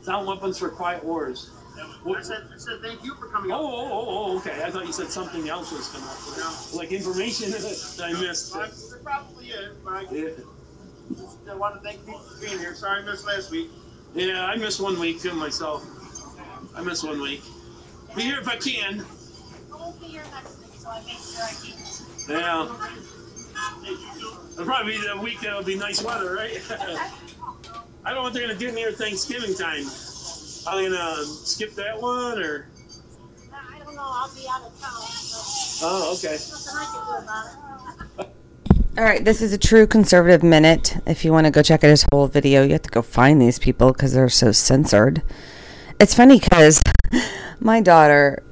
Sound 0.03 0.29
weapons 0.29 0.61
for 0.61 0.69
quiet 0.69 1.03
wars. 1.03 1.51
I 1.79 2.23
said, 2.23 2.45
I 2.53 2.59
said, 2.59 2.81
thank 2.83 3.03
you 3.05 3.15
for 3.15 3.29
coming 3.29 3.51
Oh, 3.53 3.57
out. 3.57 3.61
oh, 3.63 3.89
oh, 3.93 4.33
oh, 4.33 4.37
okay. 4.39 4.63
I 4.65 4.71
thought 4.71 4.87
you 4.87 4.93
said 4.93 5.09
something 5.11 5.49
else 5.49 5.73
was 5.73 5.89
coming 5.89 6.09
up. 6.09 6.19
today. 6.35 6.77
Like 6.77 6.93
information 6.93 7.51
that 7.53 8.01
I 8.05 8.13
missed. 8.21 8.55
Well, 8.55 8.65
It 8.65 9.05
probably 9.05 9.47
is, 9.47 9.77
but 9.85 9.93
I 9.93 10.01
Yeah. 10.11 10.29
just 10.31 11.49
uh, 11.49 11.53
I 11.53 11.55
want 11.57 11.75
to 11.77 11.81
thank 11.81 12.05
people 12.05 12.21
for 12.21 12.41
being 12.41 12.59
here. 12.59 12.75
Sorry 12.75 13.03
I 13.03 13.05
missed 13.05 13.27
last 13.27 13.51
week. 13.51 13.71
yeah, 14.15 14.45
I 14.47 14.57
missed 14.57 14.81
one 14.81 14.99
week 14.99 15.21
too 15.21 15.33
myself. 15.35 15.85
I 16.77 16.83
missed 16.83 17.05
one 17.07 17.21
week. 17.21 17.43
Be 18.17 18.23
here 18.23 18.41
if 18.41 18.49
I 18.49 18.57
can. 18.57 19.01
I 19.73 19.77
won't 19.77 19.99
be 20.01 20.07
here 20.07 20.23
next 20.35 20.59
week, 20.61 20.79
so 20.79 20.89
I 20.91 21.01
make 21.05 21.19
sure 21.19 21.43
I 21.43 21.53
keep 21.63 21.75
it. 21.75 22.03
Yeah. 22.29 22.69
It'll 24.55 24.65
probably 24.67 24.93
be 24.93 25.07
the 25.07 25.17
week 25.21 25.41
that'll 25.41 25.63
be 25.63 25.77
nice 25.77 26.03
weather, 26.03 26.35
right? 26.35 26.61
I 26.71 28.11
don't 28.11 28.15
know 28.17 28.23
what 28.23 28.33
they're 28.33 28.47
gonna 28.47 28.59
do 28.59 28.71
near 28.73 28.93
Thanksgiving 28.93 29.55
time. 29.55 29.85
Are 30.67 30.77
they 30.77 30.89
gonna 30.89 31.25
skip 31.25 31.75
that 31.75 32.01
one 32.01 32.41
or? 32.41 32.69
I 33.53 33.79
don't 33.81 33.95
know. 33.95 34.03
I'll 34.05 34.33
be 34.35 34.47
out 34.51 34.63
of 34.63 34.81
town. 34.81 35.03
So 35.03 35.87
Oh, 35.87 36.15
okay. 36.17 36.37
nothing 36.37 36.75
I 36.77 36.85
can 36.85 37.07
do 37.07 37.25
about 37.25 38.27
it. 38.27 38.33
All 38.99 39.05
right, 39.05 39.25
this 39.25 39.41
is 39.41 39.53
a 39.53 39.59
true 39.59 39.87
conservative 39.87 40.43
minute. 40.43 40.97
If 41.07 41.25
you 41.25 41.33
want 41.33 41.47
to 41.47 41.51
go 41.51 41.63
check 41.63 41.83
out 41.83 41.89
his 41.89 42.05
whole 42.13 42.27
video, 42.29 42.63
you 42.63 42.73
have 42.73 42.83
to 42.83 42.91
go 42.91 43.03
find 43.03 43.41
these 43.41 43.59
people 43.59 43.93
because 43.93 44.13
they're 44.13 44.29
so 44.29 44.53
censored. 44.53 45.23
It's 45.99 46.15
funny 46.15 46.39
because 46.39 46.81
my 47.61 47.81
daughter 47.81 48.43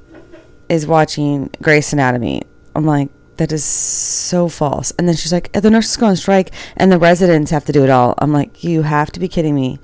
is 0.67 0.87
watching 0.87 1.49
Grey's 1.61 1.93
Anatomy. 1.93 2.41
I'm 2.75 2.85
like, 2.85 3.09
that 3.37 3.51
is 3.51 3.63
so 3.63 4.47
false. 4.49 4.91
And 4.97 5.07
then 5.07 5.15
she's 5.15 5.31
like, 5.31 5.51
the 5.53 5.69
nurses 5.69 5.95
go 5.97 6.07
on 6.07 6.15
strike 6.15 6.51
and 6.75 6.91
the 6.91 6.97
residents 6.97 7.51
have 7.51 7.65
to 7.65 7.71
do 7.71 7.83
it 7.83 7.89
all. 7.89 8.15
I'm 8.17 8.33
like, 8.33 8.63
you 8.63 8.81
have 8.81 9.11
to 9.11 9.19
be 9.19 9.27
kidding 9.27 9.53
me. 9.55 9.79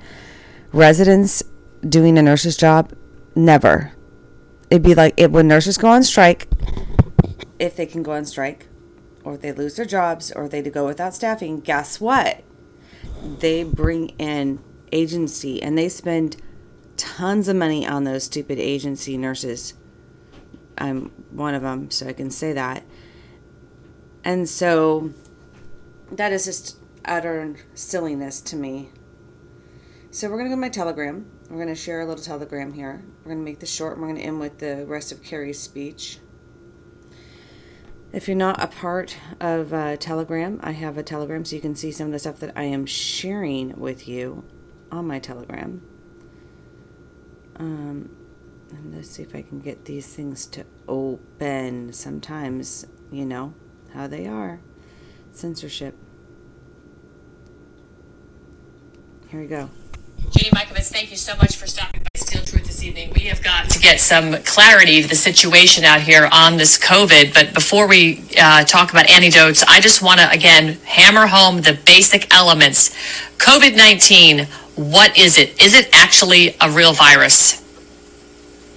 Residents 0.73 1.43
doing 1.81 2.17
a 2.17 2.21
nurse's 2.21 2.57
job? 2.57 2.93
Never. 3.35 3.91
It'd 4.69 4.83
be 4.83 4.95
like 4.95 5.13
it 5.17 5.31
when 5.31 5.47
nurses 5.47 5.77
go 5.77 5.87
on 5.87 6.03
strike, 6.03 6.47
if 7.59 7.75
they 7.75 7.85
can 7.85 8.03
go 8.03 8.11
on 8.11 8.25
strike, 8.25 8.67
or 9.23 9.37
they 9.37 9.51
lose 9.51 9.75
their 9.75 9.85
jobs, 9.85 10.31
or 10.31 10.47
they 10.47 10.61
go 10.61 10.85
without 10.85 11.15
staffing, 11.15 11.61
guess 11.61 11.99
what? 12.01 12.43
They 13.39 13.63
bring 13.63 14.09
in 14.19 14.59
agency 14.91 15.61
and 15.61 15.77
they 15.77 15.89
spend 15.89 16.37
tons 16.97 17.47
of 17.47 17.55
money 17.55 17.85
on 17.85 18.03
those 18.03 18.25
stupid 18.25 18.59
agency 18.59 19.17
nurses. 19.17 19.73
I'm 20.77 21.11
one 21.31 21.55
of 21.55 21.61
them, 21.61 21.89
so 21.89 22.07
I 22.07 22.13
can 22.13 22.31
say 22.31 22.53
that. 22.53 22.83
And 24.23 24.47
so 24.47 25.11
that 26.11 26.31
is 26.31 26.45
just 26.45 26.77
utter 27.05 27.55
silliness 27.73 28.41
to 28.41 28.55
me. 28.55 28.89
So 30.11 30.29
we're 30.29 30.37
going 30.37 30.45
to 30.45 30.49
go 30.49 30.55
to 30.55 30.61
my 30.61 30.69
telegram. 30.69 31.29
We're 31.49 31.55
going 31.55 31.67
to 31.69 31.75
share 31.75 32.01
a 32.01 32.05
little 32.05 32.23
telegram 32.23 32.73
here. 32.73 33.01
We're 33.23 33.31
going 33.31 33.43
to 33.43 33.45
make 33.45 33.59
this 33.59 33.73
short 33.73 33.93
and 33.93 34.01
we're 34.01 34.09
going 34.09 34.19
to 34.19 34.27
end 34.27 34.39
with 34.39 34.59
the 34.59 34.85
rest 34.85 35.11
of 35.11 35.23
Carrie's 35.23 35.59
speech. 35.59 36.19
If 38.11 38.27
you're 38.27 38.37
not 38.37 38.61
a 38.61 38.67
part 38.67 39.17
of 39.39 39.73
uh, 39.73 39.97
Telegram, 39.97 40.59
I 40.63 40.71
have 40.71 40.97
a 40.97 41.03
Telegram 41.03 41.45
so 41.45 41.55
you 41.55 41.61
can 41.61 41.75
see 41.75 41.91
some 41.91 42.07
of 42.07 42.13
the 42.13 42.19
stuff 42.19 42.39
that 42.39 42.53
I 42.55 42.63
am 42.63 42.85
sharing 42.85 43.79
with 43.79 44.07
you 44.07 44.43
on 44.91 45.07
my 45.07 45.19
Telegram. 45.19 45.81
Um, 47.57 48.09
and 48.71 48.95
let's 48.95 49.09
see 49.09 49.23
if 49.23 49.35
I 49.35 49.41
can 49.41 49.59
get 49.59 49.85
these 49.85 50.07
things 50.07 50.45
to 50.47 50.65
open. 50.87 51.93
Sometimes, 51.93 52.85
you 53.11 53.25
know 53.25 53.53
how 53.93 54.07
they 54.07 54.27
are 54.27 54.59
censorship. 55.31 55.95
Here 59.29 59.41
we 59.41 59.47
go. 59.47 59.69
Judy 60.31 60.49
Mikovits, 60.49 60.91
thank 60.91 61.11
you 61.11 61.17
so 61.17 61.35
much 61.37 61.55
for 61.55 61.67
stopping 61.67 62.01
by 62.01 62.09
Steel 62.19 62.43
Truth 62.43 62.65
this 62.65 62.83
evening. 62.83 63.11
We 63.15 63.21
have 63.21 63.41
got 63.41 63.69
to 63.69 63.79
get 63.79 63.99
some 63.99 64.33
clarity 64.43 65.01
to 65.01 65.07
the 65.07 65.15
situation 65.15 65.83
out 65.83 66.01
here 66.01 66.27
on 66.31 66.57
this 66.57 66.77
COVID. 66.77 67.33
But 67.33 67.53
before 67.53 67.87
we 67.87 68.23
uh, 68.39 68.63
talk 68.65 68.91
about 68.91 69.09
antidotes, 69.09 69.63
I 69.63 69.79
just 69.79 70.01
want 70.01 70.19
to 70.19 70.29
again 70.29 70.77
hammer 70.83 71.27
home 71.27 71.61
the 71.61 71.79
basic 71.85 72.33
elements. 72.33 72.89
COVID 73.37 73.75
19, 73.77 74.47
what 74.75 75.17
is 75.17 75.37
it? 75.37 75.61
Is 75.61 75.73
it 75.73 75.89
actually 75.93 76.55
a 76.59 76.69
real 76.69 76.93
virus? 76.93 77.63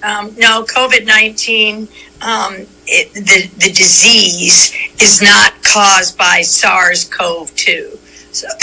Um, 0.03 0.33
no, 0.37 0.63
COVID 0.63 1.05
19, 1.05 1.87
um, 2.21 2.65
the, 2.85 3.49
the 3.57 3.71
disease 3.71 4.75
is 4.99 5.21
not 5.21 5.53
caused 5.63 6.17
by 6.17 6.41
SARS 6.41 7.05
CoV 7.05 7.53
2. 7.55 7.99
So, 8.31 8.47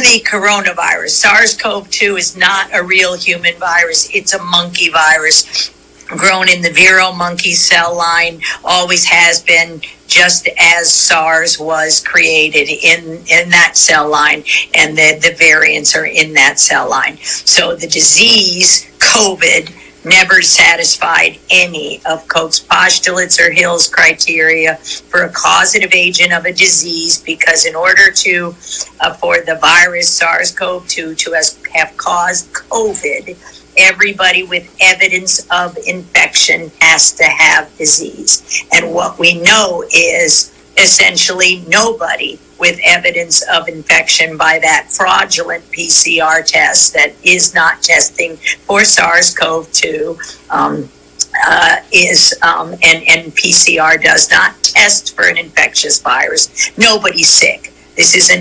the 0.00 0.22
coronavirus, 0.26 1.10
SARS 1.10 1.56
CoV 1.56 1.88
2 1.90 2.16
is 2.16 2.36
not 2.36 2.70
a 2.74 2.82
real 2.82 3.16
human 3.16 3.56
virus, 3.58 4.08
it's 4.14 4.34
a 4.34 4.42
monkey 4.42 4.90
virus. 4.90 5.72
Grown 6.06 6.48
in 6.48 6.62
the 6.62 6.70
Vero 6.70 7.10
monkey 7.12 7.52
cell 7.52 7.96
line, 7.96 8.40
always 8.64 9.04
has 9.04 9.42
been 9.42 9.80
just 10.06 10.48
as 10.58 10.92
SARS 10.92 11.58
was 11.58 12.00
created 12.00 12.68
in, 12.68 13.24
in 13.28 13.50
that 13.50 13.72
cell 13.76 14.08
line, 14.08 14.44
and 14.74 14.96
the, 14.96 15.18
the 15.20 15.34
variants 15.36 15.96
are 15.96 16.06
in 16.06 16.32
that 16.34 16.60
cell 16.60 16.88
line. 16.88 17.18
So 17.18 17.74
the 17.74 17.88
disease, 17.88 18.86
COVID, 18.98 19.72
never 20.06 20.40
satisfied 20.40 21.38
any 21.50 22.00
of 22.06 22.26
Koch's 22.28 22.60
postulates 22.60 23.40
or 23.40 23.50
Hill's 23.50 23.88
criteria 23.88 24.76
for 24.76 25.24
a 25.24 25.32
causative 25.32 25.92
agent 25.92 26.32
of 26.32 26.46
a 26.46 26.52
disease 26.52 27.20
because 27.20 27.66
in 27.66 27.74
order 27.74 28.10
to 28.10 28.52
for 29.18 29.38
the 29.40 29.58
virus 29.60 30.08
SARS-CoV-2 30.10 31.18
to 31.18 31.32
has, 31.32 31.58
have 31.74 31.96
caused 31.96 32.52
COVID, 32.52 33.36
everybody 33.76 34.44
with 34.44 34.74
evidence 34.80 35.46
of 35.50 35.76
infection 35.86 36.70
has 36.80 37.12
to 37.12 37.24
have 37.24 37.76
disease. 37.76 38.64
And 38.72 38.94
what 38.94 39.18
we 39.18 39.40
know 39.40 39.84
is 39.94 40.52
essentially 40.76 41.64
nobody 41.68 42.38
with 42.58 42.78
evidence 42.84 43.42
of 43.52 43.68
infection 43.68 44.36
by 44.36 44.58
that 44.60 44.88
fraudulent 44.90 45.64
PCR 45.70 46.44
test 46.44 46.94
that 46.94 47.14
is 47.22 47.54
not 47.54 47.82
testing 47.82 48.36
for 48.66 48.84
SARS-CoV-2 48.84 50.50
um, 50.50 50.88
uh, 51.46 51.76
is 51.92 52.34
um, 52.42 52.72
and 52.82 53.02
and 53.08 53.32
PCR 53.34 54.02
does 54.02 54.30
not 54.30 54.54
test 54.62 55.14
for 55.14 55.28
an 55.28 55.36
infectious 55.36 56.00
virus. 56.00 56.70
Nobody's 56.78 57.28
sick. 57.28 57.72
This 57.94 58.14
is 58.14 58.30
a 58.30 58.40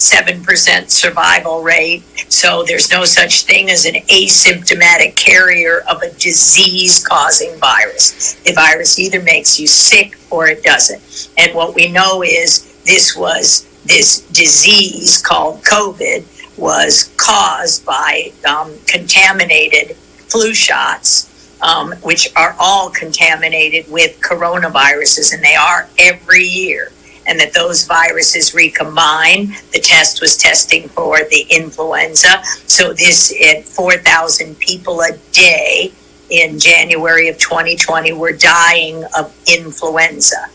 99.97% 0.00 0.90
survival 0.90 1.62
rate. 1.62 2.02
So 2.30 2.64
there's 2.66 2.90
no 2.90 3.04
such 3.04 3.44
thing 3.44 3.70
as 3.70 3.84
an 3.84 3.94
asymptomatic 3.94 5.16
carrier 5.16 5.82
of 5.90 6.02
a 6.02 6.10
disease 6.14 7.06
causing 7.06 7.56
virus. 7.58 8.34
The 8.42 8.52
virus 8.52 8.98
either 8.98 9.22
makes 9.22 9.60
you 9.60 9.66
sick 9.66 10.18
or 10.30 10.48
it 10.48 10.62
doesn't. 10.62 11.30
And 11.38 11.54
what 11.54 11.74
we 11.74 11.90
know 11.90 12.22
is 12.22 12.80
this 12.84 13.14
was 13.16 13.66
this 13.84 14.26
disease 14.28 15.20
called 15.22 15.62
COVID 15.62 16.24
was 16.58 17.12
caused 17.16 17.84
by 17.86 18.32
um, 18.48 18.74
contaminated 18.86 19.96
flu 19.96 20.52
shots, 20.52 21.58
um, 21.62 21.92
which 22.02 22.28
are 22.36 22.54
all 22.58 22.90
contaminated 22.90 23.90
with 23.90 24.20
coronaviruses, 24.20 25.34
and 25.34 25.42
they 25.42 25.54
are 25.54 25.88
every 25.98 26.44
year. 26.44 26.92
And 27.30 27.38
that 27.38 27.54
those 27.54 27.86
viruses 27.86 28.54
recombine. 28.54 29.54
The 29.72 29.80
test 29.80 30.20
was 30.20 30.36
testing 30.36 30.88
for 30.88 31.18
the 31.30 31.46
influenza. 31.48 32.42
So 32.66 32.92
this 32.92 33.32
at 33.48 33.64
4,000 33.64 34.58
people 34.58 35.00
a 35.02 35.16
day 35.30 35.92
in 36.30 36.58
January 36.58 37.28
of 37.28 37.38
2020 37.38 38.12
were 38.12 38.32
dying 38.32 39.04
of 39.18 39.34
influenza. 39.52 40.46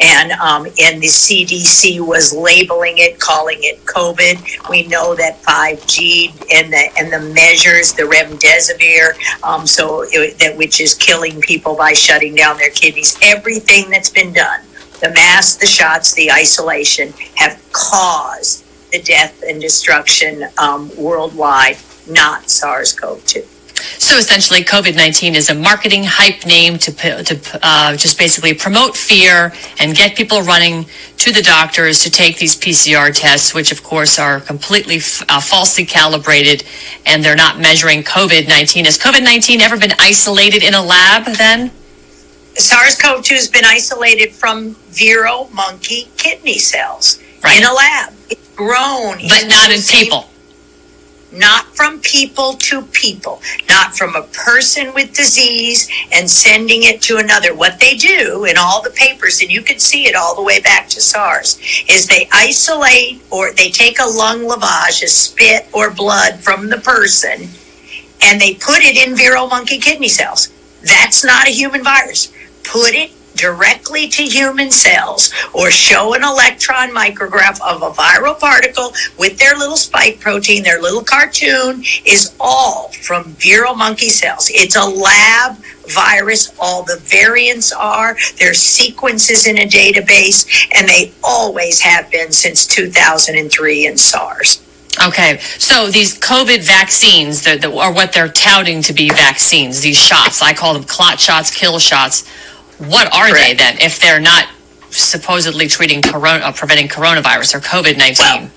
And, 0.00 0.32
um, 0.32 0.66
and 0.66 1.02
the 1.02 1.08
CDC 1.08 2.00
was 2.00 2.32
labeling 2.32 2.98
it, 2.98 3.18
calling 3.18 3.58
it 3.60 3.84
COVID. 3.84 4.68
We 4.70 4.86
know 4.86 5.14
that 5.14 5.42
5G 5.42 6.30
and 6.54 6.72
the, 6.72 6.88
and 6.98 7.12
the 7.12 7.34
measures, 7.34 7.92
the 7.92 8.04
remdesivir, 8.04 9.42
um, 9.42 9.66
so 9.66 10.04
it, 10.08 10.38
that 10.38 10.56
which 10.56 10.80
is 10.80 10.94
killing 10.94 11.40
people 11.40 11.76
by 11.76 11.92
shutting 11.92 12.34
down 12.34 12.56
their 12.56 12.70
kidneys, 12.70 13.18
everything 13.22 13.90
that's 13.90 14.10
been 14.10 14.32
done, 14.32 14.60
the 15.00 15.10
masks, 15.10 15.56
the 15.56 15.66
shots, 15.66 16.14
the 16.14 16.30
isolation 16.30 17.12
have 17.36 17.60
caused 17.72 18.64
the 18.92 19.02
death 19.02 19.42
and 19.46 19.60
destruction 19.60 20.44
um, 20.58 20.90
worldwide, 20.96 21.76
not 22.08 22.48
SARS-CoV-2. 22.48 23.44
So 23.98 24.16
essentially, 24.16 24.62
COVID 24.62 24.94
19 24.96 25.34
is 25.34 25.50
a 25.50 25.54
marketing 25.54 26.04
hype 26.04 26.46
name 26.46 26.78
to, 26.78 26.92
to 26.92 27.58
uh, 27.62 27.96
just 27.96 28.18
basically 28.18 28.54
promote 28.54 28.96
fear 28.96 29.52
and 29.80 29.96
get 29.96 30.16
people 30.16 30.42
running 30.42 30.86
to 31.18 31.32
the 31.32 31.42
doctors 31.42 32.02
to 32.04 32.10
take 32.10 32.38
these 32.38 32.56
PCR 32.56 33.12
tests, 33.12 33.52
which 33.52 33.72
of 33.72 33.82
course 33.82 34.18
are 34.18 34.40
completely 34.40 34.98
uh, 35.28 35.40
falsely 35.40 35.84
calibrated 35.84 36.64
and 37.06 37.24
they're 37.24 37.36
not 37.36 37.58
measuring 37.58 38.02
COVID 38.02 38.46
19. 38.46 38.84
Has 38.84 38.98
COVID 38.98 39.22
19 39.22 39.60
ever 39.60 39.76
been 39.76 39.92
isolated 39.98 40.62
in 40.62 40.74
a 40.74 40.82
lab 40.82 41.24
then? 41.36 41.70
SARS 42.56 42.96
CoV 43.00 43.22
2 43.24 43.34
has 43.34 43.48
been 43.48 43.64
isolated 43.64 44.32
from 44.32 44.74
Vero 44.90 45.48
monkey 45.52 46.08
kidney 46.16 46.58
cells 46.58 47.18
Right. 47.42 47.58
in 47.58 47.64
a 47.64 47.72
lab. 47.72 48.12
It's 48.30 48.48
grown. 48.56 49.18
But 49.28 49.46
not 49.48 49.70
in 49.70 49.82
people. 49.82 50.30
not 51.32 51.74
from 51.74 51.98
people 52.00 52.52
to 52.54 52.82
people, 52.82 53.42
not 53.68 53.96
from 53.98 54.14
a 54.14 54.22
person 54.22 54.94
with 54.94 55.12
disease 55.14 55.88
and 56.12 56.30
sending 56.30 56.84
it 56.84 57.02
to 57.02 57.16
another. 57.16 57.52
What 57.52 57.80
they 57.80 57.96
do 57.96 58.44
in 58.44 58.56
all 58.56 58.80
the 58.82 58.90
papers, 58.90 59.40
and 59.40 59.50
you 59.50 59.60
can 59.60 59.80
see 59.80 60.06
it 60.06 60.14
all 60.14 60.36
the 60.36 60.42
way 60.42 60.60
back 60.60 60.88
to 60.90 61.00
SARS, 61.00 61.58
is 61.88 62.06
they 62.06 62.28
isolate 62.32 63.20
or 63.30 63.52
they 63.52 63.68
take 63.70 63.98
a 63.98 64.06
lung 64.06 64.42
lavage, 64.42 65.02
a 65.02 65.08
spit 65.08 65.66
or 65.72 65.90
blood 65.90 66.38
from 66.38 66.68
the 66.70 66.78
person, 66.78 67.48
and 68.22 68.40
they 68.40 68.54
put 68.54 68.84
it 68.84 68.96
in 68.96 69.16
Vero 69.16 69.48
monkey 69.48 69.78
kidney 69.80 70.08
cells. 70.08 70.50
That's 70.84 71.24
not 71.24 71.48
a 71.48 71.50
human 71.50 71.82
virus. 71.82 72.28
Put 72.64 72.94
it 72.94 73.12
directly 73.36 74.08
to 74.08 74.22
human 74.22 74.70
cells 74.70 75.32
or 75.52 75.70
show 75.70 76.14
an 76.14 76.22
electron 76.22 76.90
micrograph 76.90 77.60
of 77.60 77.82
a 77.82 77.90
viral 77.90 78.38
particle 78.38 78.92
with 79.18 79.36
their 79.38 79.56
little 79.56 79.76
spike 79.76 80.20
protein, 80.20 80.62
their 80.62 80.80
little 80.80 81.02
cartoon 81.02 81.82
is 82.04 82.34
all 82.40 82.88
from 82.90 83.24
Vero 83.34 83.74
monkey 83.74 84.08
cells. 84.08 84.50
It's 84.54 84.76
a 84.76 84.84
lab 84.84 85.56
virus. 85.88 86.54
All 86.58 86.82
the 86.82 86.98
variants 87.02 87.72
are, 87.72 88.16
there's 88.38 88.58
sequences 88.60 89.46
in 89.46 89.58
a 89.58 89.66
database, 89.66 90.68
and 90.76 90.88
they 90.88 91.12
always 91.22 91.80
have 91.80 92.10
been 92.10 92.32
since 92.32 92.66
2003 92.66 93.86
in 93.86 93.96
SARS. 93.96 94.60
Okay, 95.04 95.38
so 95.58 95.90
these 95.90 96.18
COVID 96.18 96.62
vaccines, 96.62 97.42
that 97.42 97.60
that 97.62 97.74
are 97.74 97.92
what 97.92 98.12
they're 98.12 98.28
touting 98.28 98.80
to 98.82 98.92
be 98.92 99.08
vaccines, 99.08 99.80
these 99.80 99.98
shots, 99.98 100.40
I 100.40 100.54
call 100.54 100.72
them 100.72 100.84
clot 100.84 101.18
shots, 101.18 101.54
kill 101.54 101.80
shots. 101.80 102.24
What 102.78 103.12
are 103.14 103.32
they 103.32 103.54
Correct. 103.54 103.58
then 103.58 103.78
if 103.80 104.00
they're 104.00 104.20
not 104.20 104.48
supposedly 104.90 105.66
treating 105.68 106.02
corona, 106.02 106.44
uh, 106.44 106.52
preventing 106.52 106.88
coronavirus 106.88 107.54
or 107.54 107.60
COVID 107.60 107.96
19? 107.98 108.16
Well, 108.18 108.50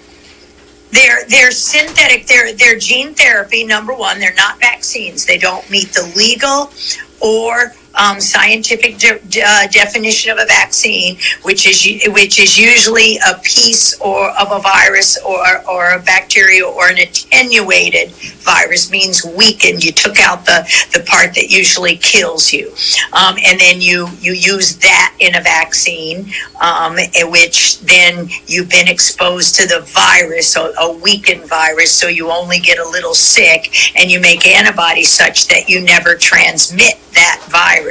They're 0.92 1.26
they're 1.28 1.52
synthetic. 1.52 2.26
They're 2.28 2.54
they're 2.54 2.78
gene 2.80 3.14
therapy. 3.14 3.64
Number 3.64 3.94
one, 3.94 4.20
they're 4.20 4.34
not 4.34 4.60
vaccines. 4.60 5.26
They 5.26 5.38
don't 5.38 5.70
meet 5.70 5.90
the 5.90 6.12
legal 6.16 6.72
or 7.20 7.74
um, 7.98 8.20
scientific 8.20 8.98
de- 8.98 9.42
uh, 9.44 9.68
definition 9.68 10.32
of 10.32 10.38
a 10.38 10.46
vaccine, 10.46 11.18
which 11.44 11.68
is 11.68 12.04
which 12.14 12.40
is 12.40 12.58
usually 12.58 13.18
a 13.30 13.36
piece 13.44 14.00
or 14.00 14.30
of 14.38 14.52
a 14.52 14.60
virus 14.60 15.18
or 15.26 15.44
or 15.68 15.94
a 15.94 16.00
bacteria 16.00 16.66
or 16.66 16.90
an 16.90 16.98
attenuated 16.98 18.12
virus 18.12 18.92
means 18.92 19.26
weakened. 19.26 19.84
You 19.84 19.92
took 19.92 20.20
out 20.20 20.46
the 20.46 20.68
the 20.94 21.04
part 21.06 21.34
that 21.36 21.50
usually 21.50 21.98
kills 21.98 22.54
you, 22.54 22.72
um, 23.14 23.36
and 23.46 23.60
then 23.60 23.82
you 23.82 24.08
you 24.20 24.34
use 24.34 24.78
that 24.78 25.16
in 25.20 25.36
a 25.36 25.42
vaccine, 25.42 26.32
um, 26.62 26.98
in 26.98 27.32
which 27.32 27.80
then 27.82 28.30
you've 28.48 28.70
been 28.70 28.88
exposed 28.88 29.56
to 29.56 29.68
the 29.68 29.82
virus, 29.82 30.56
a, 30.56 30.72
a 30.80 30.98
weakened 30.98 31.46
virus, 31.46 31.94
so 31.94 32.08
you 32.08 32.32
only 32.32 32.60
get 32.60 32.78
a 32.78 32.88
little 32.90 33.14
sick, 33.14 33.74
and 33.98 34.12
you 34.12 34.20
make 34.20 34.46
antibodies 34.46 35.10
such 35.10 35.48
that 35.48 35.70
you 35.70 35.82
never 35.82 36.16
transmit 36.16 36.96
that 37.14 37.44
virus 37.50 37.87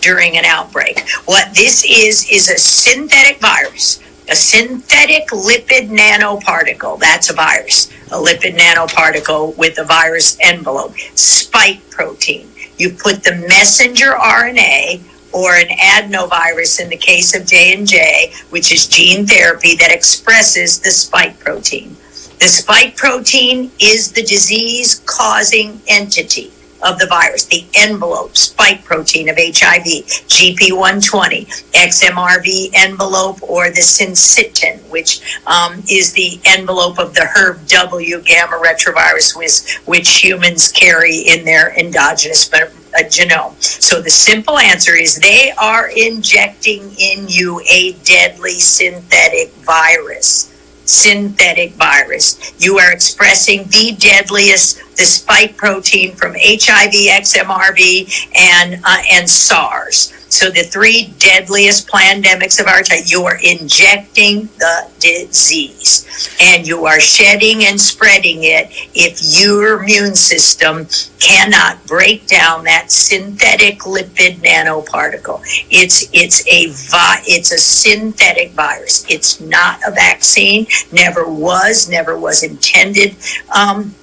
during 0.00 0.36
an 0.36 0.44
outbreak. 0.44 1.08
What 1.24 1.54
this 1.54 1.84
is 1.84 2.28
is 2.30 2.48
a 2.48 2.58
synthetic 2.58 3.40
virus. 3.40 4.00
A 4.28 4.34
synthetic 4.34 5.28
lipid 5.28 5.88
nanoparticle, 5.88 6.98
that's 6.98 7.30
a 7.30 7.34
virus. 7.34 7.92
A 8.08 8.16
lipid 8.16 8.56
nanoparticle 8.56 9.56
with 9.56 9.78
a 9.78 9.84
virus 9.84 10.36
envelope. 10.42 10.96
Spike 11.14 11.88
protein. 11.90 12.48
You 12.76 12.90
put 12.90 13.22
the 13.22 13.36
messenger 13.48 14.12
RNA 14.12 15.00
or 15.32 15.54
an 15.54 15.68
adenovirus 15.68 16.80
in 16.80 16.88
the 16.88 16.96
case 16.96 17.36
of 17.36 17.46
J&J, 17.46 18.32
which 18.50 18.72
is 18.72 18.86
gene 18.86 19.26
therapy 19.26 19.76
that 19.76 19.92
expresses 19.92 20.80
the 20.80 20.90
spike 20.90 21.38
protein. 21.38 21.96
The 22.38 22.48
spike 22.48 22.96
protein 22.96 23.70
is 23.80 24.12
the 24.12 24.22
disease 24.22 25.02
causing 25.06 25.80
entity 25.86 26.52
of 26.86 26.98
the 26.98 27.06
virus, 27.06 27.44
the 27.46 27.66
envelope 27.74 28.36
spike 28.36 28.84
protein 28.84 29.28
of 29.28 29.36
HIV, 29.36 29.84
GP120, 30.28 31.46
XMRV 31.72 32.70
envelope, 32.74 33.42
or 33.42 33.70
the 33.70 33.80
syncytin, 33.80 34.78
which 34.90 35.40
um, 35.46 35.82
is 35.90 36.12
the 36.12 36.40
envelope 36.44 36.98
of 36.98 37.14
the 37.14 37.28
HERV 37.34 37.68
W 37.68 38.20
gamma 38.22 38.60
retrovirus, 38.64 39.36
which, 39.36 39.76
which 39.86 40.22
humans 40.22 40.70
carry 40.72 41.18
in 41.18 41.44
their 41.44 41.76
endogenous 41.78 42.52
uh, 42.52 42.68
genome. 43.04 43.60
So 43.60 44.00
the 44.00 44.10
simple 44.10 44.58
answer 44.58 44.94
is 44.94 45.16
they 45.16 45.52
are 45.60 45.90
injecting 45.94 46.82
in 46.98 47.26
you 47.28 47.60
a 47.70 47.92
deadly 48.04 48.58
synthetic 48.58 49.52
virus 49.54 50.52
synthetic 50.86 51.72
virus. 51.72 52.54
You 52.58 52.78
are 52.78 52.92
expressing 52.92 53.64
the 53.64 53.96
deadliest, 53.98 54.80
the 54.96 55.04
spike 55.04 55.56
protein 55.56 56.14
from 56.14 56.34
HIV, 56.34 56.92
XMRV, 56.92 58.28
and 58.36 58.80
uh, 58.84 59.02
and 59.12 59.28
SARS. 59.28 60.12
So 60.28 60.50
the 60.50 60.64
three 60.64 61.14
deadliest 61.18 61.88
pandemics 61.88 62.60
of 62.60 62.66
our 62.66 62.82
time. 62.82 63.02
You 63.06 63.24
are 63.24 63.38
injecting 63.42 64.46
the 64.58 64.90
disease, 64.98 66.36
and 66.42 66.66
you 66.66 66.84
are 66.86 67.00
shedding 67.00 67.64
and 67.64 67.80
spreading 67.80 68.38
it 68.42 68.68
if 68.94 69.20
your 69.40 69.82
immune 69.82 70.14
system 70.14 70.86
cannot 71.20 71.86
break 71.86 72.26
down 72.26 72.64
that 72.64 72.90
synthetic 72.90 73.80
lipid 73.80 74.36
nanoparticle. 74.38 75.40
It's 75.70 76.08
it's 76.12 76.46
a 76.48 76.66
vi- 76.66 77.22
it's 77.26 77.52
a 77.52 77.58
synthetic 77.58 78.52
virus. 78.52 79.06
It's 79.08 79.40
not 79.40 79.80
a 79.86 79.92
vaccine. 79.92 80.66
Never 80.92 81.28
was. 81.28 81.88
Never 81.88 82.18
was 82.18 82.42
intended. 82.42 83.14
Um, 83.56 83.94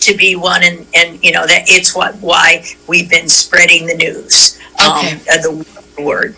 to 0.00 0.16
be 0.16 0.36
one 0.36 0.62
and, 0.64 0.86
and 0.94 1.22
you 1.24 1.32
know 1.32 1.46
that 1.46 1.64
it's 1.68 1.94
what 1.94 2.14
why 2.16 2.64
we've 2.88 3.10
been 3.10 3.28
spreading 3.28 3.86
the 3.86 3.94
news 3.94 4.58
um, 4.84 4.98
Okay. 4.98 5.14
uh, 5.30 5.40
the 5.42 6.02
word 6.02 6.36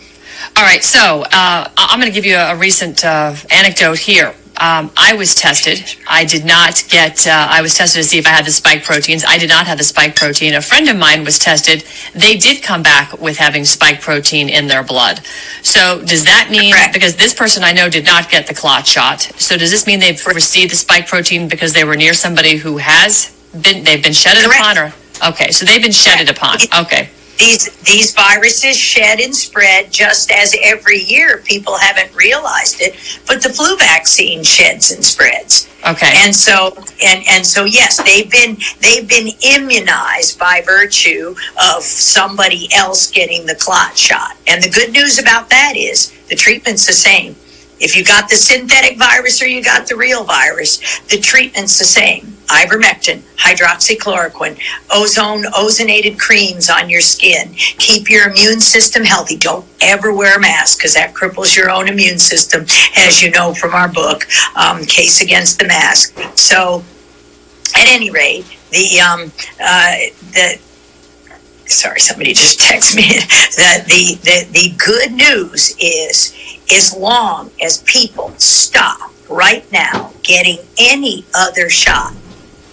All 0.57 0.63
right, 0.63 0.83
so 0.83 1.23
uh, 1.31 1.69
I'm 1.77 1.99
going 1.99 2.11
to 2.11 2.15
give 2.15 2.25
you 2.25 2.35
a, 2.35 2.53
a 2.53 2.57
recent 2.57 3.05
uh, 3.05 3.35
anecdote 3.51 3.99
here. 3.99 4.33
Um, 4.57 4.91
I 4.97 5.13
was 5.15 5.33
tested. 5.35 5.83
I 6.07 6.25
did 6.25 6.45
not 6.45 6.83
get, 6.89 7.25
uh, 7.27 7.47
I 7.49 7.61
was 7.61 7.73
tested 7.75 8.01
to 8.03 8.07
see 8.07 8.17
if 8.19 8.27
I 8.27 8.31
had 8.31 8.45
the 8.45 8.51
spike 8.51 8.83
proteins. 8.83 9.23
I 9.25 9.37
did 9.37 9.49
not 9.49 9.65
have 9.67 9.77
the 9.77 9.83
spike 9.83 10.15
protein. 10.15 10.53
A 10.55 10.61
friend 10.61 10.89
of 10.89 10.97
mine 10.97 11.23
was 11.23 11.39
tested. 11.39 11.83
They 12.13 12.37
did 12.37 12.61
come 12.63 12.83
back 12.83 13.19
with 13.19 13.37
having 13.37 13.65
spike 13.65 14.01
protein 14.01 14.49
in 14.49 14.67
their 14.67 14.83
blood. 14.83 15.21
So 15.63 16.03
does 16.05 16.23
that 16.25 16.49
mean, 16.51 16.73
Correct. 16.73 16.93
because 16.93 17.15
this 17.15 17.33
person 17.33 17.63
I 17.63 17.71
know 17.71 17.89
did 17.89 18.05
not 18.05 18.29
get 18.29 18.47
the 18.47 18.53
clot 18.53 18.85
shot, 18.85 19.21
so 19.37 19.57
does 19.57 19.71
this 19.71 19.87
mean 19.87 19.99
they've 19.99 20.25
received 20.27 20.71
the 20.71 20.75
spike 20.75 21.07
protein 21.07 21.47
because 21.47 21.73
they 21.73 21.83
were 21.83 21.95
near 21.95 22.13
somebody 22.13 22.57
who 22.57 22.77
has 22.77 23.35
been, 23.59 23.83
they've 23.83 24.03
been 24.03 24.13
shedded 24.13 24.43
Correct. 24.43 24.61
upon 24.61 24.77
or? 24.77 24.93
Okay, 25.29 25.51
so 25.51 25.65
they've 25.65 25.81
been 25.81 25.91
shedded 25.91 26.29
upon. 26.29 26.57
Okay. 26.81 27.09
these 27.37 27.69
these 27.83 28.13
viruses 28.13 28.77
shed 28.77 29.19
and 29.19 29.35
spread 29.35 29.91
just 29.91 30.31
as 30.31 30.55
every 30.63 30.99
year 30.99 31.39
people 31.45 31.75
haven't 31.77 32.13
realized 32.15 32.81
it 32.81 32.93
but 33.27 33.41
the 33.41 33.49
flu 33.49 33.75
vaccine 33.77 34.43
sheds 34.43 34.91
and 34.91 35.03
spreads 35.03 35.67
Okay. 35.87 36.11
and 36.17 36.35
so 36.35 36.75
and 37.03 37.23
and 37.29 37.43
so 37.45 37.65
yes 37.65 38.01
they've 38.03 38.29
been 38.29 38.57
they've 38.81 39.07
been 39.07 39.29
immunized 39.41 40.37
by 40.37 40.61
virtue 40.65 41.33
of 41.75 41.81
somebody 41.83 42.67
else 42.75 43.09
getting 43.09 43.45
the 43.47 43.55
clot 43.55 43.97
shot 43.97 44.37
and 44.47 44.61
the 44.63 44.69
good 44.69 44.91
news 44.91 45.17
about 45.17 45.49
that 45.49 45.73
is 45.75 46.11
the 46.29 46.35
treatment's 46.35 46.85
the 46.85 46.93
same 46.93 47.35
if 47.79 47.95
you 47.95 48.03
got 48.03 48.29
the 48.29 48.35
synthetic 48.35 48.97
virus 48.99 49.41
or 49.41 49.47
you 49.47 49.63
got 49.63 49.87
the 49.87 49.95
real 49.95 50.23
virus 50.23 50.99
the 51.07 51.17
treatment's 51.19 51.79
the 51.79 51.85
same 51.85 52.35
ivermectin 52.51 53.21
hydroxychloroquine 53.37 54.57
ozone 54.93 55.43
ozonated 55.53 56.19
creams 56.19 56.69
on 56.69 56.89
your 56.89 57.01
skin. 57.01 57.53
Keep 57.53 58.09
your 58.09 58.29
immune 58.29 58.59
system 58.59 59.03
healthy. 59.03 59.37
Don't 59.37 59.65
ever 59.81 60.13
wear 60.13 60.37
a 60.37 60.39
mask 60.39 60.77
because 60.77 60.93
that 60.93 61.13
cripples 61.13 61.55
your 61.55 61.69
own 61.69 61.87
immune 61.87 62.19
system 62.19 62.65
as 62.97 63.21
you 63.21 63.31
know 63.31 63.53
from 63.53 63.73
our 63.73 63.87
book 63.87 64.27
um, 64.55 64.85
case 64.85 65.21
against 65.21 65.59
the 65.59 65.67
mask. 65.67 66.17
So 66.37 66.83
at 67.75 67.87
any 67.87 68.11
rate 68.11 68.45
the 68.71 68.99
um, 68.99 69.31
uh, 69.63 69.95
the 70.33 70.59
sorry 71.65 71.99
somebody 71.99 72.33
just 72.33 72.59
texted 72.59 72.95
me. 72.95 73.03
The, 73.51 73.83
the 73.85 74.15
the 74.23 74.47
the 74.51 74.75
good 74.77 75.11
news 75.11 75.75
is 75.77 76.33
as 76.73 76.95
long 76.95 77.51
as 77.61 77.83
people 77.83 78.33
stop 78.37 79.11
right 79.29 79.69
now 79.71 80.13
getting 80.23 80.57
any 80.77 81.25
other 81.35 81.69
shot 81.69 82.13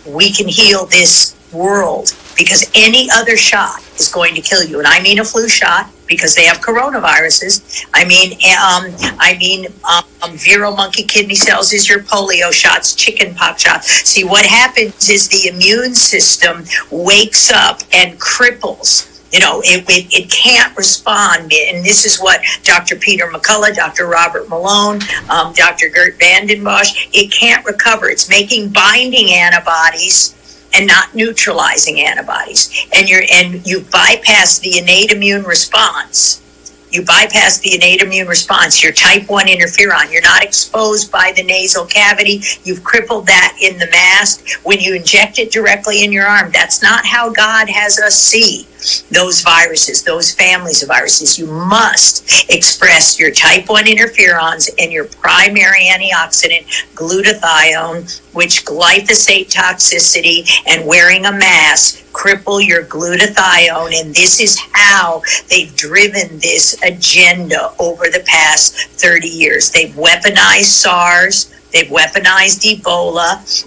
we 0.08 0.32
can 0.32 0.48
heal 0.48 0.86
this 0.86 1.36
world 1.52 2.14
because 2.36 2.70
any 2.74 3.08
other 3.12 3.36
shot 3.36 3.80
is 3.98 4.10
going 4.12 4.34
to 4.34 4.40
kill 4.40 4.64
you. 4.64 4.78
And 4.78 4.86
I 4.86 5.00
mean 5.00 5.18
a 5.18 5.24
flu 5.24 5.48
shot 5.48 5.90
because 6.06 6.34
they 6.34 6.44
have 6.44 6.58
coronaviruses. 6.58 7.86
I 7.94 8.04
mean, 8.04 8.32
um, 8.32 9.16
I 9.18 9.36
mean, 9.38 9.66
um, 9.88 10.36
Vero 10.36 10.74
monkey 10.74 11.02
kidney 11.02 11.34
cells 11.34 11.72
is 11.72 11.88
your 11.88 12.00
polio 12.00 12.52
shots, 12.52 12.94
chicken 12.94 13.34
pox 13.34 13.62
shots. 13.62 13.88
See, 14.08 14.24
what 14.24 14.46
happens 14.46 15.08
is 15.08 15.28
the 15.28 15.48
immune 15.48 15.94
system 15.94 16.64
wakes 16.90 17.50
up 17.50 17.82
and 17.92 18.18
cripples 18.18 19.07
you 19.32 19.40
know, 19.40 19.60
it, 19.64 19.84
it, 19.88 20.12
it 20.12 20.30
can't 20.30 20.76
respond. 20.76 21.52
And 21.52 21.84
this 21.84 22.04
is 22.04 22.18
what 22.18 22.40
Dr. 22.62 22.96
Peter 22.96 23.26
McCullough, 23.26 23.74
Dr. 23.74 24.06
Robert 24.06 24.48
Malone, 24.48 25.00
um, 25.28 25.52
Dr. 25.52 25.88
Geert 25.88 26.18
Vanden 26.18 26.60
Bossche, 26.60 27.08
it 27.12 27.32
can't 27.32 27.64
recover. 27.66 28.08
It's 28.08 28.28
making 28.28 28.70
binding 28.70 29.30
antibodies 29.32 30.34
and 30.74 30.86
not 30.86 31.14
neutralizing 31.14 32.00
antibodies. 32.00 32.86
And 32.94 33.08
you're 33.08 33.22
and 33.32 33.66
you 33.66 33.84
bypass 33.90 34.58
the 34.58 34.78
innate 34.78 35.12
immune 35.12 35.44
response 35.44 36.42
you 36.90 37.04
bypass 37.04 37.58
the 37.58 37.74
innate 37.74 38.00
immune 38.00 38.28
response, 38.28 38.82
your 38.82 38.92
type 38.92 39.28
1 39.28 39.46
interferon. 39.46 40.10
You're 40.10 40.22
not 40.22 40.42
exposed 40.42 41.12
by 41.12 41.32
the 41.36 41.42
nasal 41.42 41.84
cavity. 41.84 42.40
You've 42.64 42.82
crippled 42.82 43.26
that 43.26 43.56
in 43.60 43.78
the 43.78 43.88
mask. 43.90 44.46
When 44.64 44.80
you 44.80 44.94
inject 44.94 45.38
it 45.38 45.50
directly 45.50 46.02
in 46.02 46.12
your 46.12 46.26
arm, 46.26 46.50
that's 46.52 46.82
not 46.82 47.04
how 47.04 47.30
God 47.30 47.68
has 47.68 47.98
us 47.98 48.14
see 48.14 48.66
those 49.10 49.40
viruses, 49.40 50.02
those 50.02 50.34
families 50.34 50.82
of 50.82 50.88
viruses. 50.88 51.38
You 51.38 51.46
must 51.46 52.50
express 52.50 53.18
your 53.18 53.30
type 53.30 53.68
1 53.68 53.84
interferons 53.84 54.70
and 54.78 54.92
your 54.92 55.06
primary 55.06 55.86
antioxidant, 55.86 56.66
glutathione, 56.94 58.20
which 58.34 58.64
glyphosate 58.64 59.52
toxicity 59.52 60.48
and 60.66 60.86
wearing 60.86 61.26
a 61.26 61.32
mask 61.32 62.04
cripple 62.12 62.64
your 62.64 62.84
glutathione. 62.84 64.00
And 64.00 64.14
this 64.14 64.40
is 64.40 64.58
how 64.72 65.22
they've 65.48 65.74
driven 65.76 66.38
this 66.40 66.76
agenda 66.82 67.72
over 67.78 68.06
the 68.06 68.24
past 68.26 68.74
30 68.74 69.28
years. 69.28 69.70
They've 69.70 69.94
weaponized 69.94 70.64
SARS, 70.64 71.54
they've 71.72 71.88
weaponized 71.88 72.64
Ebola, 72.64 73.66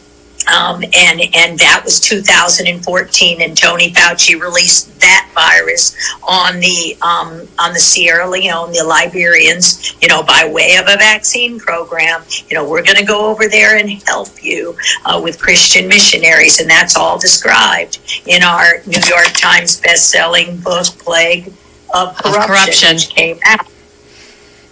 um, 0.51 0.83
and 0.83 1.21
and 1.33 1.57
that 1.59 1.81
was 1.85 1.99
2014, 1.99 3.41
and 3.41 3.57
Tony 3.57 3.91
Fauci 3.91 4.39
released 4.39 4.99
that 4.99 5.29
virus 5.33 5.95
on 6.27 6.59
the 6.59 6.97
um, 7.01 7.47
on 7.59 7.73
the 7.73 7.79
Sierra 7.79 8.29
Leone, 8.29 8.71
the 8.71 8.83
Liberians, 8.83 9.95
you 10.01 10.07
know, 10.07 10.23
by 10.23 10.49
way 10.51 10.75
of 10.77 10.85
a 10.87 10.97
vaccine 10.97 11.59
program. 11.59 12.23
You 12.49 12.55
know, 12.55 12.67
we're 12.69 12.83
going 12.83 12.97
to 12.97 13.05
go 13.05 13.25
over 13.29 13.47
there 13.47 13.77
and 13.77 13.89
help 14.07 14.43
you 14.43 14.75
uh, 15.05 15.19
with 15.23 15.39
Christian 15.41 15.87
missionaries, 15.87 16.59
and 16.59 16.69
that's 16.69 16.95
all 16.95 17.17
described 17.17 17.99
in 18.27 18.43
our 18.43 18.81
New 18.85 18.99
York 19.07 19.31
Times 19.33 19.79
best-selling 19.81 20.57
book, 20.57 20.85
Plague 20.99 21.53
of 21.93 22.15
Corruption, 22.17 22.41
Of 22.41 22.47
corruption. 22.47 22.95
which 22.95 23.09
came 23.09 23.39
out, 23.45 23.65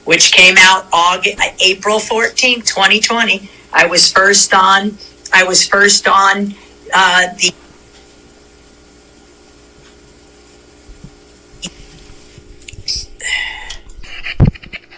which 0.06 0.32
came 0.32 0.56
out 0.58 0.88
August, 0.92 1.38
April 1.64 2.00
14, 2.00 2.62
2020. 2.62 3.50
I 3.72 3.86
was 3.86 4.12
first 4.12 4.54
on 4.54 4.98
I 5.34 5.44
was 5.44 5.68
first 5.68 6.08
on 6.08 6.54
uh, 6.94 7.28
the 7.38 7.54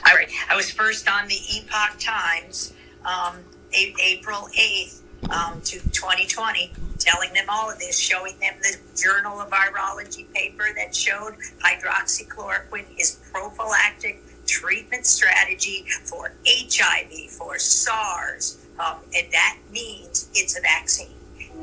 All 0.07 0.15
right, 0.15 0.29
I 0.49 0.55
was 0.55 0.69
first 0.71 1.09
on 1.09 1.27
the 1.27 1.35
Epoch 1.35 1.97
Times, 1.99 2.73
um, 3.05 3.37
A- 3.73 3.93
April 4.01 4.47
eighth, 4.57 5.01
um, 5.29 5.61
to 5.61 5.79
2020, 5.91 6.71
telling 6.99 7.33
them 7.33 7.45
all 7.49 7.69
of 7.69 7.79
this, 7.79 7.97
showing 7.97 8.37
them 8.39 8.55
the 8.61 8.77
Journal 9.01 9.39
of 9.39 9.49
Virology 9.49 10.31
paper 10.33 10.65
that 10.75 10.93
showed 10.95 11.35
hydroxychloroquine 11.63 12.85
is 12.99 13.19
prophylactic 13.31 14.21
treatment 14.45 15.05
strategy 15.05 15.85
for 16.03 16.33
HIV, 16.45 17.29
for 17.31 17.57
SARS, 17.59 18.60
um, 18.81 18.97
and 19.15 19.27
that 19.31 19.57
means 19.71 20.29
it's 20.33 20.57
a 20.57 20.61
vaccine. 20.61 21.07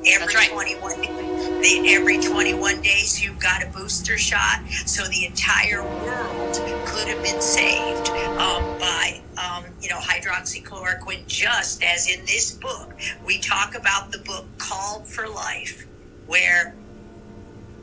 Every 0.06 0.34
right. 0.34 0.50
21 0.50 1.00
the, 1.00 1.82
every 1.88 2.18
21 2.18 2.80
days 2.82 3.22
you've 3.22 3.40
got 3.40 3.64
a 3.64 3.66
booster 3.66 4.16
shot, 4.16 4.62
so 4.86 5.02
the 5.08 5.26
entire 5.26 5.82
world 5.82 6.54
could 6.86 7.08
have 7.08 7.22
been 7.22 7.40
saved 7.40 8.08
um, 8.38 8.78
by 8.78 9.20
um, 9.36 9.64
you 9.80 9.88
know 9.88 9.98
hydroxychloroquine. 9.98 11.26
Just 11.26 11.82
as 11.82 12.08
in 12.08 12.24
this 12.26 12.52
book, 12.52 12.92
we 13.26 13.38
talk 13.38 13.74
about 13.74 14.12
the 14.12 14.18
book 14.18 14.46
Called 14.58 15.08
for 15.08 15.26
Life, 15.26 15.86
where 16.26 16.76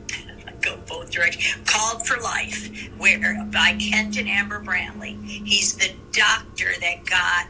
go 0.62 0.78
both 0.88 1.10
directions. 1.10 1.58
Called 1.66 2.06
for 2.06 2.18
Life, 2.22 2.88
where 2.96 3.44
by 3.52 3.76
Kent 3.78 4.16
and 4.16 4.28
Amber 4.28 4.62
Brantly. 4.62 5.22
He's 5.22 5.76
the 5.76 5.92
doctor 6.12 6.70
that 6.80 7.04
got 7.04 7.46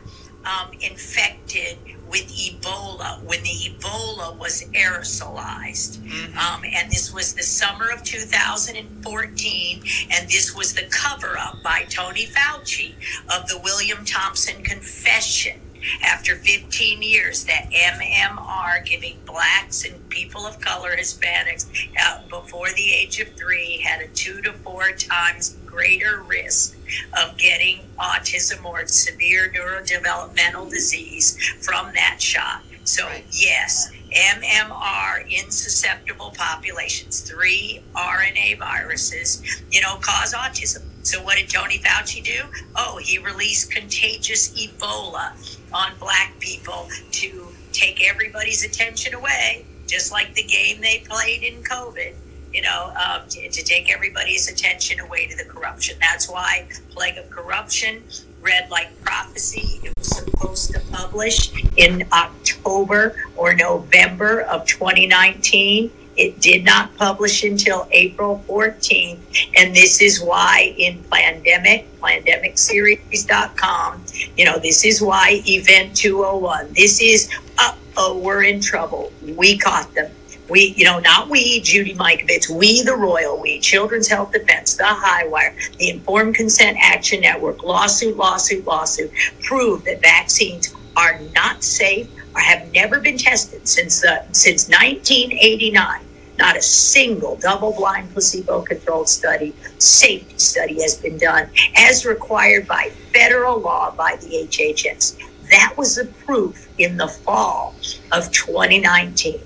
um, 0.47 0.71
infected 0.81 1.77
with 2.09 2.29
Ebola 2.29 3.23
when 3.25 3.43
the 3.43 3.51
Ebola 3.51 4.39
was 4.39 4.63
aerosolized. 4.75 5.99
Um, 6.37 6.63
and 6.65 6.91
this 6.91 7.13
was 7.13 7.35
the 7.35 7.43
summer 7.43 7.91
of 7.91 8.05
2014, 8.05 9.83
and 10.13 10.29
this 10.29 10.55
was 10.55 10.73
the 10.75 10.85
cover 10.91 11.37
up 11.37 11.63
by 11.63 11.85
Tony 11.89 12.27
Fauci 12.27 12.95
of 13.37 13.49
the 13.49 13.59
William 13.59 14.05
Thompson 14.05 14.63
Confession. 14.63 15.61
After 16.03 16.37
15 16.37 17.03
years, 17.03 17.45
that 17.45 17.71
MMR 17.71 18.85
giving 18.85 19.19
blacks 19.25 19.85
and 19.85 20.09
people 20.09 20.47
of 20.47 20.61
color, 20.61 20.97
Hispanics, 20.97 21.67
uh, 22.01 22.23
before 22.29 22.71
the 22.73 22.93
age 22.93 23.21
of 23.21 23.29
three 23.35 23.79
had 23.79 24.01
a 24.01 24.09
two 24.09 24.41
to 24.43 24.53
four 24.53 24.91
times 24.93 25.57
greater 25.65 26.23
risk 26.23 26.77
of 27.23 27.37
getting 27.37 27.81
autism 27.99 28.65
or 28.65 28.87
severe 28.87 29.53
neurodevelopmental 29.55 30.71
disease 30.71 31.37
from 31.61 31.93
that 31.95 32.17
shot. 32.21 32.63
So, 32.85 33.09
yes, 33.33 33.91
MMR 34.13 35.27
in 35.29 35.51
susceptible 35.51 36.33
populations, 36.37 37.21
three 37.21 37.83
RNA 37.95 38.59
viruses, 38.59 39.43
you 39.71 39.83
know, 39.83 39.97
cause 39.97 40.33
autism. 40.33 40.83
So, 41.03 41.23
what 41.23 41.37
did 41.37 41.51
Tony 41.51 41.79
Fauci 41.79 42.23
do? 42.25 42.43
Oh, 42.77 42.99
he 43.03 43.19
released 43.19 43.73
contagious 43.73 44.51
Ebola 44.51 45.33
on 45.77 45.93
black 45.99 46.39
people 46.41 46.89
to 47.13 47.49
take 47.73 48.03
everybody's 48.09 48.65
attention 48.65 49.15
away, 49.15 49.67
just 49.87 50.11
like 50.11 50.35
the 50.35 50.43
game 50.43 50.81
they 50.81 51.05
played 51.07 51.43
in 51.43 51.63
COVID 51.63 52.15
you 52.57 52.63
know, 52.63 52.91
um, 52.97 53.29
to, 53.29 53.51
to 53.51 53.63
take 53.63 53.93
everybody's 53.93 54.51
attention 54.51 54.99
away 55.01 55.27
to 55.27 55.37
the 55.37 55.45
corruption. 55.45 55.95
That's 56.01 56.27
why 56.27 56.67
Plague 56.89 57.19
of 57.19 57.29
Corruption 57.29 58.03
read 58.41 58.71
like 58.71 58.99
prophecy. 59.03 59.79
It 59.85 59.93
was 59.99 60.09
supposed 60.09 60.73
to 60.73 60.81
publish 60.91 61.53
in 61.77 62.09
October 62.13 63.15
or 63.37 63.55
November 63.55 64.41
of 64.41 64.67
2019. 64.67 65.91
It 66.17 66.41
did 66.41 66.65
not 66.65 66.97
publish 66.97 67.45
until 67.45 67.87
April 67.91 68.43
14th. 68.49 69.19
And 69.57 69.75
this 69.75 70.01
is 70.01 70.23
why 70.23 70.75
in 70.79 71.03
Pandemic, 71.11 71.87
pandemicseries.com, 72.01 74.05
you 74.37 74.45
know, 74.45 74.59
this 74.59 74.85
is 74.85 75.03
why 75.03 75.43
Event 75.47 75.97
201, 75.97 76.73
this 76.73 77.01
is, 77.01 77.29
uh 77.59 77.75
oh, 77.97 78.19
we're 78.19 78.45
in 78.45 78.61
trouble. 78.61 79.13
We 79.37 79.59
caught 79.59 79.93
them. 79.95 80.13
We, 80.49 80.75
you 80.77 80.85
know, 80.85 81.01
not 81.01 81.29
we, 81.29 81.61
Judy 81.61 81.97
Mikovits, 81.97 82.49
we, 82.49 82.83
the 82.83 82.95
royal 82.95 83.41
we, 83.41 83.59
Children's 83.59 84.07
Health 84.07 84.31
Defense, 84.31 84.77
the 84.77 84.87
High 84.87 85.27
Wire, 85.27 85.57
the 85.79 85.91
Informed 85.91 86.37
Consent 86.37 86.79
Action 86.81 87.21
Network, 87.21 87.65
lawsuit, 87.65 88.17
lawsuit, 88.17 88.65
lawsuit, 88.65 89.11
prove 89.43 89.83
that 89.85 90.01
vaccines 90.03 90.73
are 90.97 91.19
not 91.35 91.65
safe 91.65 92.09
have 92.41 92.73
never 92.73 93.01
been 93.01 93.19
tested 93.19 93.67
since 93.67 94.01
the 94.01 94.25
since 94.33 94.69
1989. 94.69 96.03
Not 96.39 96.55
a 96.55 96.61
single 96.61 97.37
double-blind 97.37 98.13
placebo-controlled 98.13 99.09
study, 99.09 99.55
safety 99.79 100.39
study 100.39 100.83
has 100.83 100.95
been 100.97 101.17
done 101.17 101.49
as 101.75 102.05
required 102.05 102.69
by 102.69 102.91
federal 103.11 103.59
law 103.59 103.91
by 103.93 104.17
the 104.21 104.47
HHS. 104.47 105.19
That 105.49 105.73
was 105.79 105.97
the 105.97 106.05
proof 106.27 106.69
in 106.77 106.99
the 106.99 107.09
fall 107.09 107.75
of 108.13 108.31
2019 108.33 109.41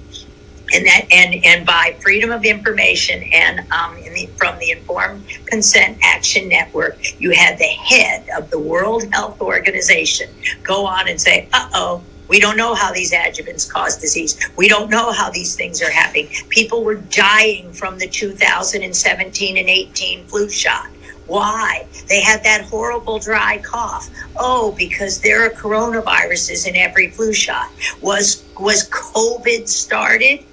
and 0.72 0.86
that 0.86 1.06
and 1.10 1.44
and 1.44 1.66
by 1.66 1.96
freedom 2.00 2.30
of 2.30 2.44
information 2.44 3.22
and 3.32 3.60
um, 3.72 3.96
in 3.98 4.14
the, 4.14 4.26
from 4.36 4.58
the 4.58 4.70
informed 4.70 5.24
consent 5.46 5.98
action 6.02 6.48
network 6.48 6.96
you 7.20 7.30
had 7.30 7.58
the 7.58 7.64
head 7.64 8.24
of 8.36 8.50
the 8.50 8.58
world 8.58 9.04
health 9.12 9.40
organization 9.40 10.28
go 10.62 10.86
on 10.86 11.08
and 11.08 11.20
say 11.20 11.48
uh-oh 11.52 12.02
we 12.30 12.40
don't 12.40 12.56
know 12.56 12.74
how 12.74 12.90
these 12.92 13.12
adjuvants 13.12 13.68
cause 13.68 13.98
disease 13.98 14.50
we 14.56 14.68
don't 14.68 14.88
know 14.88 15.12
how 15.12 15.28
these 15.30 15.54
things 15.54 15.82
are 15.82 15.90
happening 15.90 16.28
people 16.48 16.82
were 16.82 16.94
dying 16.94 17.70
from 17.74 17.98
the 17.98 18.08
2017 18.08 19.58
and 19.58 19.68
18 19.68 20.24
flu 20.24 20.48
shot 20.48 20.88
why? 21.30 21.86
They 22.08 22.20
had 22.20 22.42
that 22.42 22.62
horrible 22.64 23.20
dry 23.20 23.58
cough. 23.58 24.10
Oh, 24.36 24.74
because 24.76 25.20
there 25.20 25.46
are 25.46 25.50
coronaviruses 25.50 26.66
in 26.66 26.74
every 26.74 27.10
flu 27.10 27.32
shot. 27.32 27.70
Was 28.02 28.44
was 28.58 28.88
COVID 28.90 29.68
started? 29.68 30.44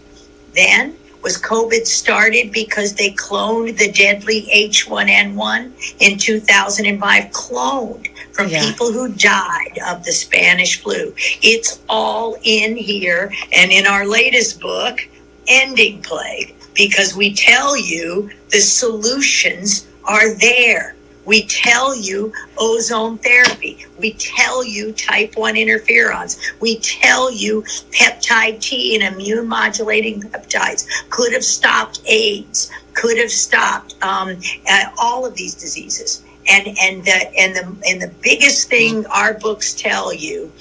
then 0.54 0.96
Was 1.24 1.42
COVID 1.42 1.86
started 1.86 2.52
because 2.52 2.94
they 2.94 3.12
cloned 3.12 3.78
the 3.78 3.92
deadly 3.92 4.48
H1N1 4.54 5.72
in 6.00 6.18
2005? 6.18 7.24
Cloned 7.32 8.08
from 8.38 8.50
Yeah. 8.50 8.64
people 8.64 8.92
who 8.92 9.10
died 9.10 9.80
of 9.88 10.04
the 10.06 10.12
Spanish 10.14 10.80
flu. 10.82 11.14
It's 11.42 11.80
all 11.90 12.38
in 12.44 12.78
here 12.78 13.32
and 13.52 13.72
in 13.72 13.88
our 13.88 14.06
latest 14.06 14.60
book, 14.60 15.00
Ending 15.48 16.04
Plague, 16.04 16.54
because 16.76 17.16
we 17.16 17.34
tell 17.34 17.76
you 17.76 18.30
the 18.50 18.60
solutions 18.60 19.88
are 20.06 20.36
there. 20.36 20.94
We 21.26 21.44
tell 21.48 21.94
you 21.96 22.32
ozone 22.58 23.18
therapy. 23.18 23.86
We 24.00 24.14
tell 24.14 24.64
you 24.64 24.94
type 24.94 25.36
1 25.36 25.56
interferons. 25.56 26.38
We 26.62 26.78
tell 26.78 27.30
you 27.32 27.64
peptide 27.92 28.62
T 28.62 28.96
and 28.96 29.04
immune 29.16 29.48
modulating 29.48 30.22
peptides 30.22 30.86
could 31.10 31.34
have 31.34 31.44
stopped 31.44 32.02
AIDS, 32.06 32.70
could 32.94 33.18
have 33.18 33.32
stopped 33.32 33.96
um, 34.04 34.40
uh, 34.70 34.86
all 34.98 35.26
of 35.26 35.36
these 35.36 35.56
diseases. 35.56 36.22
And, 36.50 36.68
and, 36.80 37.04
the, 37.04 37.32
and, 37.38 37.56
the, 37.56 37.78
and 37.88 38.02
the 38.02 38.12
biggest 38.22 38.70
thing 38.70 39.06
our 39.08 39.34
books 39.34 39.74
tell 39.74 40.14
you 40.14 40.52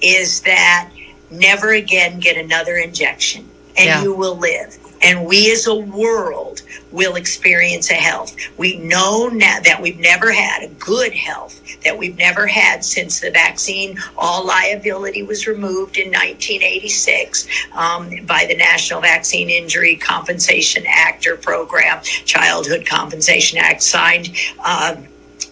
is 0.00 0.40
that 0.42 0.90
never 1.30 1.72
again 1.72 2.20
get 2.20 2.36
another 2.36 2.76
injection 2.76 3.48
and 3.76 3.86
Yeah. 3.86 4.02
you 4.02 4.14
will 4.14 4.36
live. 4.36 4.76
And 5.04 5.24
we 5.26 5.50
as 5.50 5.66
a 5.66 5.74
world 5.74 6.62
will 6.92 7.16
experience 7.16 7.90
a 7.90 7.94
health. 7.94 8.36
We 8.56 8.76
know 8.76 9.28
now 9.32 9.58
that 9.64 9.80
we've 9.82 9.98
never 9.98 10.30
had 10.30 10.62
a 10.62 10.68
good 10.68 11.12
health 11.12 11.60
that 11.84 11.98
we've 11.98 12.16
never 12.18 12.46
had 12.46 12.84
since 12.84 13.18
the 13.18 13.32
vaccine. 13.32 13.98
All 14.16 14.46
liability 14.46 15.24
was 15.24 15.48
removed 15.48 15.96
in 15.96 16.08
1986 16.12 17.48
um, 17.72 18.10
by 18.26 18.44
the 18.46 18.54
National 18.56 19.00
Vaccine 19.00 19.50
Injury 19.50 19.96
Compensation 19.96 20.84
Act 20.88 21.26
or 21.26 21.36
Program, 21.36 22.00
Childhood 22.02 22.86
Compensation 22.86 23.58
Act, 23.58 23.82
signed. 23.82 24.30
um 24.64 25.06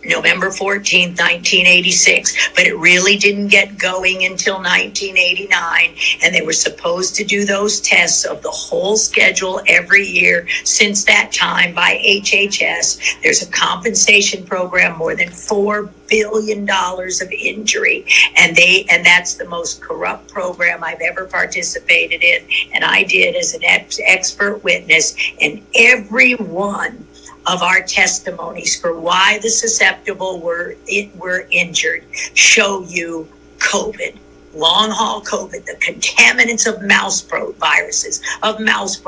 November 0.04 0.48
14th, 0.48 1.18
1986, 1.18 2.50
but 2.54 2.66
it 2.66 2.76
really 2.76 3.16
didn't 3.16 3.48
get 3.48 3.78
going 3.78 4.24
until 4.24 4.54
1989. 4.54 5.94
And 6.22 6.34
they 6.34 6.42
were 6.42 6.52
supposed 6.52 7.14
to 7.16 7.24
do 7.24 7.44
those 7.44 7.80
tests 7.80 8.24
of 8.24 8.42
the 8.42 8.50
whole 8.50 8.96
schedule 8.96 9.60
every 9.66 10.06
year 10.06 10.46
since 10.64 11.04
that 11.04 11.32
time 11.32 11.74
by 11.74 12.00
HHS. 12.04 13.20
There's 13.22 13.42
a 13.42 13.50
compensation 13.50 14.44
program, 14.44 14.96
more 14.96 15.14
than 15.14 15.28
$4 15.28 15.90
billion 16.08 16.68
of 16.68 17.32
injury. 17.32 18.04
And 18.36 18.56
they, 18.56 18.84
and 18.90 19.04
that's 19.04 19.34
the 19.34 19.46
most 19.46 19.80
corrupt 19.80 20.28
program 20.28 20.82
I've 20.82 21.00
ever 21.00 21.26
participated 21.26 22.22
in. 22.22 22.42
And 22.72 22.84
I 22.84 23.04
did 23.04 23.36
as 23.36 23.54
an 23.54 23.64
ex- 23.64 24.00
expert 24.04 24.62
witness 24.64 25.14
and 25.40 25.64
every 25.74 26.34
one 26.34 27.06
of 27.46 27.62
our 27.62 27.82
testimonies 27.82 28.78
for 28.78 28.98
why 28.98 29.38
the 29.42 29.50
susceptible 29.50 30.40
were 30.40 30.76
it 30.86 31.14
were 31.16 31.46
injured 31.50 32.04
show 32.34 32.84
you 32.84 33.28
COVID, 33.58 34.16
long 34.54 34.90
haul 34.90 35.22
COVID, 35.22 35.64
the 35.64 35.76
contaminants 35.80 36.66
of 36.66 36.82
mouse 36.82 37.20
viruses, 37.20 38.20
of 38.42 38.60
mouse 38.60 39.00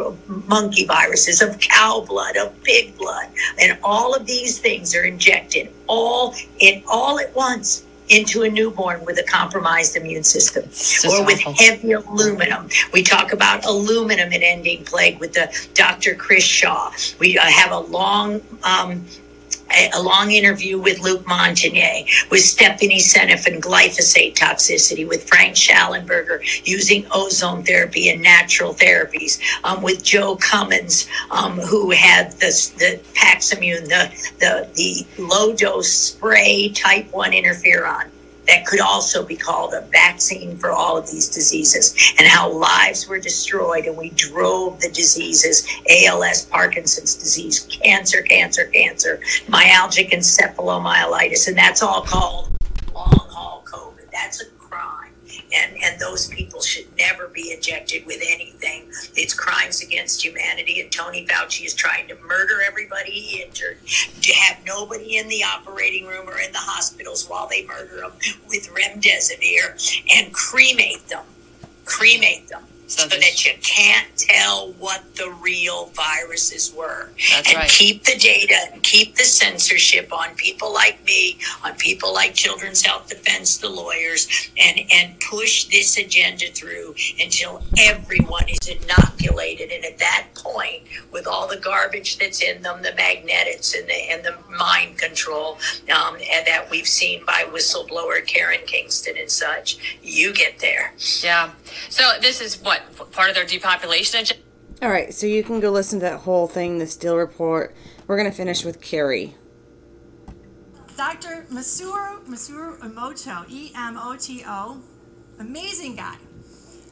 monkey 0.47 0.87
viruses, 0.87 1.43
of 1.43 1.59
cow 1.59 2.05
blood, 2.07 2.37
of 2.37 2.63
pig 2.63 2.97
blood, 2.97 3.29
and 3.61 3.79
all 3.83 4.15
of 4.15 4.27
these 4.27 4.59
things 4.59 4.95
are 4.95 5.05
injected 5.05 5.71
all 5.87 6.35
in 6.61 6.83
all 6.87 7.19
at 7.19 7.35
once 7.35 7.85
into 8.13 8.43
a 8.43 8.49
newborn 8.49 9.05
with 9.05 9.19
a 9.19 9.23
compromised 9.23 9.97
immune 9.97 10.23
system 10.23 10.65
or 11.11 11.25
with 11.25 11.41
awful. 11.41 11.55
heavy 11.55 11.93
aluminum. 11.93 12.69
We 12.93 13.03
talk 13.03 13.33
about 13.33 13.65
aluminum 13.65 14.33
in 14.33 14.43
ending 14.43 14.85
plague 14.85 15.19
with 15.19 15.33
the 15.33 15.51
Dr. 15.75 16.15
Chris 16.15 16.45
Shaw. 16.45 16.93
We 17.19 17.39
uh, 17.39 17.43
have 17.43 17.73
a 17.73 17.79
long 17.79 18.43
um, 18.63 19.07
a 19.75 19.93
a 19.95 20.03
long 20.03 20.31
interview 20.33 20.79
with 20.79 21.01
Luc 21.01 21.25
Montagnier, 21.27 22.05
with 22.31 22.41
Stephanie 22.41 22.99
Seneff 22.99 23.47
and 23.47 23.63
glyphosate 23.63 24.35
toxicity, 24.35 25.07
with 25.07 25.29
Frank 25.29 25.55
Shallenberger 25.55 26.41
using 26.65 27.07
ozone 27.13 27.63
therapy 27.63 28.09
and 28.11 28.23
natural 28.23 28.75
therapies, 28.75 29.41
um, 29.65 29.83
with 29.83 30.03
Joe 30.03 30.37
Cummins, 30.37 31.09
um, 31.31 31.59
who 31.59 31.91
had 31.91 32.33
the, 32.33 32.51
the 32.79 33.01
Paximune, 33.15 33.87
the, 33.89 34.11
the, 34.39 34.69
the 34.75 35.23
low 35.23 35.55
dose 35.55 35.93
spray 35.93 36.71
type 36.71 37.11
1 37.13 37.33
interferon 37.33 38.09
that 38.53 38.67
could 38.67 38.81
also 38.81 39.25
be 39.25 39.35
called 39.35 39.73
a 39.73 39.81
vaccine 39.87 40.59
for 40.59 40.71
all 40.71 40.99
of 40.99 41.11
these 41.11 41.29
diseases 41.29 41.95
and 42.19 42.29
how 42.29 42.51
lives 42.51 43.09
were 43.09 43.19
destroyed 43.19 43.87
and 43.87 43.97
we 43.97 44.11
drove 44.11 44.79
the 44.81 44.91
diseases 44.91 45.67
ALS, 45.89 46.45
Parkinson's 46.47 47.15
disease, 47.15 47.67
cancer, 47.71 48.21
cancer, 48.21 48.67
cancer, 48.67 49.21
myalgic 49.47 50.11
encephalomyelitis, 50.11 51.49
and 51.49 51.57
that's 51.57 51.83
all 51.83 52.03
called 52.03 52.51
long 52.95 53.27
haul 53.31 53.63
COVID. 53.67 54.11
That's 54.13 54.43
a. 54.43 54.52
And, 55.55 55.77
and 55.83 56.01
those 56.01 56.29
people 56.29 56.63
should 56.63 56.87
never 56.97 57.29
be 57.29 57.53
injected 57.53 58.07
with 58.07 58.21
anything. 58.27 58.89
It's 59.15 59.35
crimes 59.35 59.83
against 59.83 60.25
humanity. 60.25 60.81
And 60.81 60.91
Tony 60.91 61.27
Fauci 61.27 61.67
is 61.67 61.75
trying 61.75 62.09
to 62.09 62.17
murder 62.27 62.63
everybody 62.67 63.11
he 63.11 63.43
injured, 63.43 63.79
to 63.87 64.33
have 64.35 64.65
nobody 64.65 65.17
in 65.19 65.29
the 65.29 65.43
operating 65.45 66.07
room 66.07 66.29
or 66.29 66.41
in 66.41 66.53
the 66.53 66.59
hospitals 66.59 67.29
while 67.29 67.49
they 67.49 67.67
murder 67.67 67.97
them 67.97 68.13
with 68.49 68.71
remdesivir 68.71 69.77
and 70.17 70.33
cremate 70.33 71.07
them. 71.09 71.25
Cremate 71.85 72.49
them. 72.49 72.63
So 72.93 73.09
that 73.09 73.47
you 73.47 73.53
can't 73.63 74.07
tell 74.19 74.73
what 74.73 75.03
the 75.17 75.35
real 75.41 75.87
viruses 75.87 76.75
were. 76.77 77.11
That's 77.31 77.49
and 77.49 77.59
right. 77.59 77.69
keep 77.69 78.05
the 78.05 78.19
data 78.19 78.55
and 78.71 78.83
keep 78.83 79.17
the 79.17 79.25
censorship 79.25 80.13
on 80.13 80.35
people 80.35 80.73
like 80.73 81.03
me, 81.05 81.39
on 81.65 81.75
people 81.77 82.13
like 82.13 82.35
Children's 82.35 82.83
Health 82.83 83.09
Defense, 83.09 83.57
the 83.57 83.71
lawyers, 83.71 84.29
and, 84.59 84.81
and 84.93 85.19
push 85.21 85.65
this 85.65 85.97
agenda 85.97 86.47
through 86.53 86.95
until 87.19 87.63
everyone 87.79 88.45
is 88.49 88.69
inoculated. 88.69 89.73
And 89.73 89.87
at 89.87 89.99
that 89.99 90.27
point, 90.35 90.83
with 91.11 91.27
all 91.27 91.49
the 91.49 91.57
garbage 91.57 92.19
that's 92.19 92.43
in 92.43 92.61
them, 92.61 92.83
the 92.83 92.95
magnetics 92.95 93.75
and 93.75 93.89
the, 93.89 94.11
and 94.11 94.23
the 94.23 94.37
mind 94.59 94.99
control 94.99 95.59
um, 95.95 96.17
and 96.17 96.47
that 96.47 96.69
we've 96.71 96.87
seen 96.87 97.25
by 97.25 97.45
whistleblower 97.49 98.25
Karen 98.27 98.61
Kingston 98.67 99.17
and 99.17 99.31
such, 99.31 99.99
you 100.03 100.35
get 100.35 100.59
there. 100.59 100.93
Yeah. 101.23 101.53
So 101.89 102.13
this 102.21 102.41
is 102.41 102.61
what 102.63 102.82
part 103.13 103.29
of 103.29 103.35
their 103.35 103.45
depopulation 103.47 104.21
agenda. 104.21 104.43
All 104.83 104.91
right, 104.91 105.15
so 105.15 105.27
you 105.27 105.45
can 105.45 105.61
go 105.61 105.71
listen 105.71 106.01
to 106.01 106.05
that 106.07 106.21
whole 106.21 106.49
thing, 106.49 106.79
the 106.79 106.87
Steele 106.87 107.17
report. 107.17 107.75
We're 108.07 108.17
gonna 108.17 108.33
finish 108.33 108.65
with 108.65 108.81
Carrie. 108.81 109.37
Dr. 110.97 111.47
Masaru 111.51 112.25
Masaru 112.27 112.79
Emoto, 112.81 113.49
E 113.49 113.73
M 113.77 113.97
O 113.97 114.17
T 114.17 114.45
O, 114.47 114.81
amazing 115.39 115.97
guy. 115.97 116.17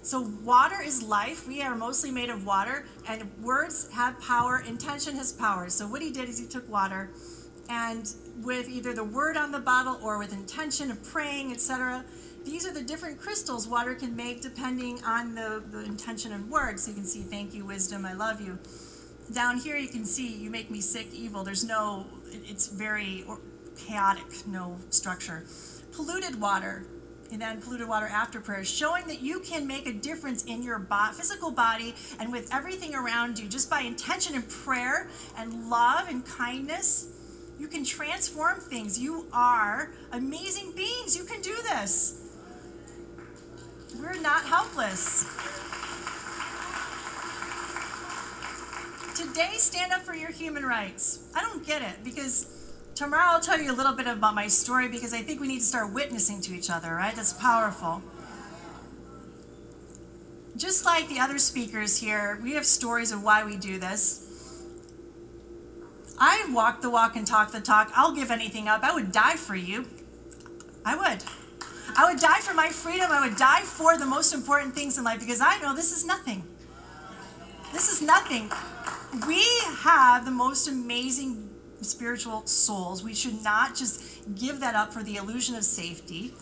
So 0.02 0.30
water 0.42 0.80
is 0.82 1.02
life. 1.02 1.46
We 1.46 1.62
are 1.62 1.76
mostly 1.76 2.10
made 2.10 2.30
of 2.30 2.46
water, 2.46 2.86
and 3.06 3.30
words 3.42 3.90
have 3.92 4.18
power. 4.20 4.64
Intention 4.66 5.14
has 5.16 5.32
power. 5.32 5.68
So 5.68 5.86
what 5.86 6.00
he 6.00 6.10
did 6.10 6.28
is 6.28 6.38
he 6.38 6.46
took 6.46 6.68
water, 6.70 7.10
and 7.68 8.08
with 8.42 8.68
either 8.68 8.94
the 8.94 9.04
word 9.04 9.36
on 9.36 9.52
the 9.52 9.58
bottle 9.58 9.98
or 10.02 10.18
with 10.18 10.32
intention 10.32 10.90
of 10.90 11.02
praying, 11.04 11.52
etc. 11.52 12.04
These 12.44 12.66
are 12.66 12.72
the 12.72 12.82
different 12.82 13.20
crystals 13.20 13.68
water 13.68 13.94
can 13.94 14.16
make 14.16 14.40
depending 14.40 15.02
on 15.04 15.34
the, 15.34 15.62
the 15.70 15.84
intention 15.84 16.32
and 16.32 16.50
words. 16.50 16.84
So 16.84 16.90
you 16.90 16.96
can 16.96 17.04
see, 17.04 17.22
thank 17.22 17.54
you, 17.54 17.64
wisdom, 17.64 18.06
I 18.06 18.14
love 18.14 18.40
you. 18.40 18.58
Down 19.32 19.58
here, 19.58 19.76
you 19.76 19.88
can 19.88 20.04
see, 20.04 20.26
you 20.26 20.50
make 20.50 20.70
me 20.70 20.80
sick, 20.80 21.08
evil. 21.12 21.44
There's 21.44 21.64
no, 21.64 22.06
it's 22.32 22.68
very 22.68 23.24
chaotic, 23.78 24.46
no 24.46 24.76
structure. 24.90 25.44
Polluted 25.92 26.40
water, 26.40 26.84
and 27.30 27.40
then 27.40 27.60
polluted 27.60 27.88
water 27.88 28.06
after 28.06 28.40
prayer, 28.40 28.64
showing 28.64 29.06
that 29.06 29.20
you 29.20 29.40
can 29.40 29.66
make 29.66 29.86
a 29.86 29.92
difference 29.92 30.44
in 30.44 30.62
your 30.62 30.78
bo- 30.78 31.12
physical 31.12 31.50
body 31.50 31.94
and 32.18 32.32
with 32.32 32.52
everything 32.52 32.94
around 32.94 33.38
you 33.38 33.48
just 33.48 33.70
by 33.70 33.82
intention 33.82 34.34
and 34.34 34.48
prayer 34.48 35.08
and 35.36 35.70
love 35.70 36.08
and 36.08 36.26
kindness. 36.26 37.08
You 37.58 37.68
can 37.68 37.84
transform 37.84 38.58
things. 38.58 38.98
You 38.98 39.26
are 39.32 39.92
amazing 40.12 40.72
beings. 40.72 41.16
You 41.16 41.24
can 41.24 41.40
do 41.40 41.54
this. 41.62 42.16
We're 43.98 44.20
not 44.20 44.44
helpless. 44.44 45.24
Today, 49.16 49.54
stand 49.56 49.92
up 49.92 50.02
for 50.02 50.14
your 50.14 50.30
human 50.30 50.64
rights. 50.64 51.30
I 51.34 51.40
don't 51.40 51.66
get 51.66 51.82
it 51.82 52.04
because 52.04 52.46
tomorrow 52.94 53.32
I'll 53.32 53.40
tell 53.40 53.60
you 53.60 53.72
a 53.72 53.74
little 53.74 53.92
bit 53.92 54.06
about 54.06 54.34
my 54.34 54.46
story 54.46 54.88
because 54.88 55.12
I 55.12 55.22
think 55.22 55.40
we 55.40 55.48
need 55.48 55.58
to 55.58 55.64
start 55.64 55.92
witnessing 55.92 56.40
to 56.42 56.54
each 56.54 56.70
other, 56.70 56.94
right? 56.94 57.14
That's 57.14 57.32
powerful. 57.32 58.02
Just 60.56 60.84
like 60.84 61.08
the 61.08 61.18
other 61.18 61.38
speakers 61.38 61.98
here, 61.98 62.38
we 62.42 62.52
have 62.52 62.66
stories 62.66 63.12
of 63.12 63.22
why 63.22 63.44
we 63.44 63.56
do 63.56 63.78
this. 63.78 64.26
I 66.18 66.48
walk 66.52 66.82
the 66.82 66.90
walk 66.90 67.16
and 67.16 67.26
talk 67.26 67.50
the 67.50 67.60
talk. 67.60 67.90
I'll 67.96 68.14
give 68.14 68.30
anything 68.30 68.68
up. 68.68 68.82
I 68.84 68.92
would 68.92 69.10
die 69.10 69.36
for 69.36 69.56
you. 69.56 69.86
I 70.84 70.96
would. 70.96 71.24
I 72.00 72.10
would 72.10 72.18
die 72.18 72.40
for 72.40 72.54
my 72.54 72.70
freedom. 72.70 73.10
I 73.12 73.28
would 73.28 73.36
die 73.36 73.60
for 73.60 73.98
the 73.98 74.06
most 74.06 74.32
important 74.32 74.74
things 74.74 74.96
in 74.96 75.04
life 75.04 75.20
because 75.20 75.42
I 75.42 75.60
know 75.60 75.74
this 75.74 75.92
is 75.92 76.02
nothing. 76.02 76.42
This 77.74 77.92
is 77.92 78.00
nothing. 78.00 78.50
We 79.26 79.44
have 79.80 80.24
the 80.24 80.30
most 80.30 80.66
amazing 80.66 81.50
spiritual 81.82 82.46
souls. 82.46 83.04
We 83.04 83.12
should 83.12 83.44
not 83.44 83.76
just 83.76 84.02
give 84.34 84.60
that 84.60 84.74
up 84.74 84.94
for 84.94 85.02
the 85.02 85.16
illusion 85.16 85.56
of 85.56 85.62
safety. 85.62 86.32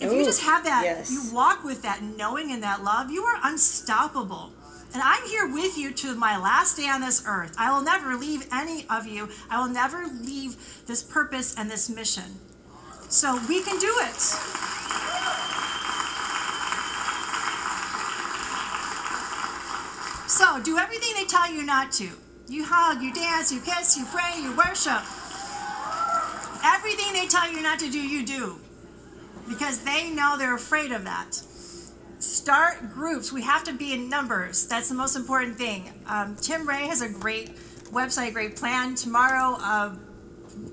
If 0.00 0.12
you 0.12 0.24
just 0.24 0.42
have 0.42 0.62
that, 0.62 0.82
yes. 0.84 1.10
you 1.10 1.34
walk 1.34 1.64
with 1.64 1.82
that 1.82 2.00
knowing 2.02 2.52
and 2.52 2.62
that 2.62 2.84
love, 2.84 3.10
you 3.10 3.24
are 3.24 3.40
unstoppable. 3.42 4.52
And 4.94 5.02
I'm 5.02 5.26
here 5.26 5.52
with 5.52 5.76
you 5.76 5.92
to 5.92 6.14
my 6.14 6.38
last 6.38 6.76
day 6.76 6.88
on 6.88 7.00
this 7.00 7.24
earth. 7.26 7.56
I 7.58 7.72
will 7.72 7.82
never 7.82 8.14
leave 8.14 8.46
any 8.52 8.86
of 8.88 9.08
you. 9.08 9.28
I 9.50 9.60
will 9.60 9.72
never 9.72 10.06
leave 10.06 10.84
this 10.86 11.02
purpose 11.02 11.56
and 11.58 11.68
this 11.68 11.90
mission. 11.90 12.38
So 13.10 13.40
we 13.48 13.60
can 13.62 13.76
do 13.80 13.92
it. 14.02 14.20
So 20.30 20.62
do 20.62 20.78
everything 20.78 21.14
they 21.14 21.24
tell 21.24 21.52
you 21.52 21.64
not 21.64 21.90
to. 21.92 22.08
You 22.48 22.64
hug, 22.64 23.02
you 23.02 23.12
dance, 23.12 23.52
you 23.52 23.60
kiss, 23.60 23.98
you 23.98 24.04
pray, 24.06 24.40
you 24.40 24.56
worship. 24.56 25.02
Everything 26.64 27.12
they 27.12 27.26
tell 27.26 27.50
you 27.50 27.60
not 27.62 27.80
to 27.80 27.90
do, 27.90 28.00
you 28.00 28.24
do. 28.24 28.58
Because 29.48 29.80
they 29.80 30.10
know 30.10 30.36
they're 30.38 30.54
afraid 30.54 30.92
of 30.92 31.02
that. 31.04 31.34
Start 32.20 32.92
groups. 32.92 33.32
We 33.32 33.42
have 33.42 33.64
to 33.64 33.72
be 33.72 33.92
in 33.92 34.08
numbers. 34.08 34.66
That's 34.66 34.88
the 34.88 34.94
most 34.94 35.16
important 35.16 35.58
thing. 35.58 35.92
Um, 36.06 36.36
Tim 36.36 36.68
Ray 36.68 36.86
has 36.86 37.02
a 37.02 37.08
great 37.08 37.56
website, 37.90 38.34
great 38.34 38.54
plan. 38.54 38.94
Tomorrow, 38.94 39.56
uh, 39.58 39.96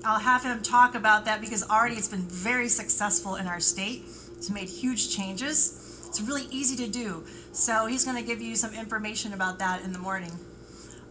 I'll 0.04 0.18
have 0.18 0.42
him 0.42 0.62
talk 0.62 0.94
about 0.94 1.24
that 1.24 1.40
because 1.40 1.68
already 1.68 1.96
it's 1.96 2.08
been 2.08 2.22
very 2.22 2.68
successful 2.68 3.36
in 3.36 3.46
our 3.46 3.60
state. 3.60 4.02
It's 4.36 4.50
made 4.50 4.68
huge 4.68 5.14
changes. 5.14 6.04
It's 6.06 6.20
really 6.20 6.46
easy 6.50 6.76
to 6.84 6.90
do. 6.90 7.24
So 7.52 7.86
he's 7.86 8.04
going 8.04 8.16
to 8.16 8.22
give 8.22 8.40
you 8.40 8.56
some 8.56 8.72
information 8.74 9.32
about 9.32 9.58
that 9.58 9.82
in 9.84 9.92
the 9.92 9.98
morning. 9.98 10.32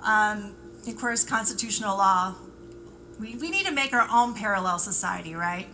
Um, 0.04 0.56
of 0.88 0.96
course, 0.98 1.24
constitutional 1.24 1.98
law. 1.98 2.36
We, 3.20 3.36
we 3.36 3.50
need 3.50 3.66
to 3.66 3.72
make 3.72 3.94
our 3.94 4.08
own 4.12 4.34
parallel 4.34 4.80
society, 4.80 5.36
right? 5.36 5.68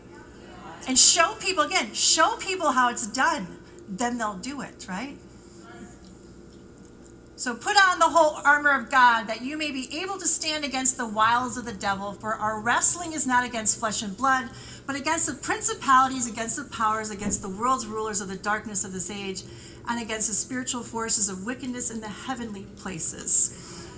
And 0.88 0.98
show 0.98 1.36
people, 1.40 1.64
again, 1.64 1.94
show 1.94 2.36
people 2.38 2.72
how 2.72 2.90
it's 2.90 3.08
done. 3.08 3.48
Then 3.88 4.18
they'll 4.18 4.36
do 4.36 4.62
it, 4.62 4.86
right? 4.90 5.18
So 7.44 7.54
put 7.54 7.76
on 7.76 8.00
the 8.00 8.08
whole 8.08 8.40
armor 8.46 8.72
of 8.72 8.90
God 8.90 9.28
that 9.28 9.42
you 9.42 9.58
may 9.58 9.70
be 9.70 10.00
able 10.00 10.18
to 10.18 10.26
stand 10.26 10.64
against 10.64 10.96
the 10.96 11.06
wiles 11.06 11.58
of 11.58 11.66
the 11.66 11.74
devil, 11.74 12.14
for 12.14 12.36
our 12.36 12.62
wrestling 12.62 13.12
is 13.12 13.28
not 13.28 13.46
against 13.46 13.82
flesh 13.82 14.02
and 14.02 14.16
blood, 14.16 14.50
but 14.88 14.96
against 14.96 15.28
the 15.28 15.34
principalities, 15.34 16.26
against 16.26 16.56
the 16.56 16.64
powers, 16.64 17.10
against 17.10 17.42
the 17.42 17.50
world's 17.50 17.86
rulers 17.86 18.22
of 18.22 18.30
the 18.30 18.38
darkness 18.38 18.86
of 18.86 18.94
this 18.94 19.12
age, 19.12 19.44
and 19.90 20.02
against 20.02 20.30
the 20.30 20.34
spiritual 20.34 20.84
forces 20.84 21.28
of 21.28 21.46
wickedness 21.46 21.92
in 21.92 22.00
the 22.00 22.08
heavenly 22.08 22.64
places. 22.78 23.90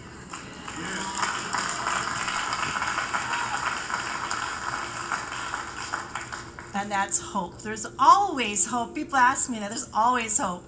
And 6.74 6.92
that's 6.92 7.20
hope. 7.20 7.62
There's 7.62 7.86
always 8.00 8.66
hope. 8.66 8.96
People 8.96 9.18
ask 9.18 9.52
me 9.52 9.60
that. 9.60 9.70
There's 9.70 9.92
always 9.94 10.36
hope. 10.40 10.64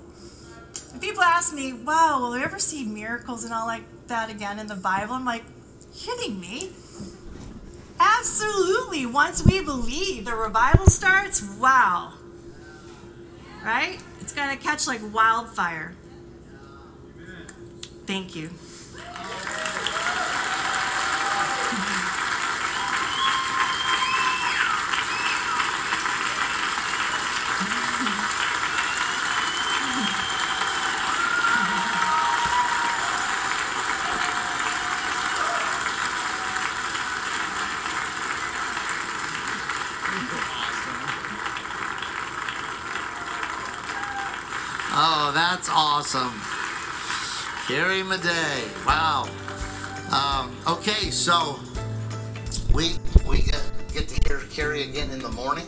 People 1.00 1.21
ask 1.21 1.54
me, 1.54 1.73
wow, 1.73 2.19
will 2.19 2.32
we 2.32 2.43
ever 2.43 2.60
see 2.60 2.84
miracles 2.84 3.43
and 3.43 3.54
all 3.54 3.67
like 3.67 3.84
that 4.08 4.30
again 4.30 4.58
in 4.60 4.67
the 4.67 4.76
Bible? 4.76 5.13
I'm 5.13 5.26
like, 5.26 5.43
kidding 5.95 6.39
me? 6.39 6.71
Absolutely. 8.00 9.06
Once 9.06 9.45
we 9.45 9.63
believe 9.63 10.26
the 10.26 10.36
revival 10.36 10.88
starts, 10.88 11.41
wow. 11.60 12.13
Right? 13.63 14.00
It's 14.21 14.34
going 14.34 14.56
to 14.56 14.62
catch 14.63 14.88
like 14.88 15.02
wildfire. 15.13 15.93
Thank 18.06 18.36
you. 18.36 18.50
Oh, 45.00 45.32
that's 45.32 45.69
awesome. 45.69 46.34
Carrie 47.97 48.10
Madej. 48.10 48.86
Wow. 48.86 49.27
Um, 50.12 50.55
okay, 50.67 51.10
so 51.10 51.60
we 52.71 52.91
we 53.27 53.41
get, 53.41 53.71
get 53.91 54.07
to 54.07 54.29
hear 54.29 54.39
Carrie 54.51 54.83
again 54.83 55.10
in 55.10 55.19
the 55.19 55.29
morning. 55.29 55.65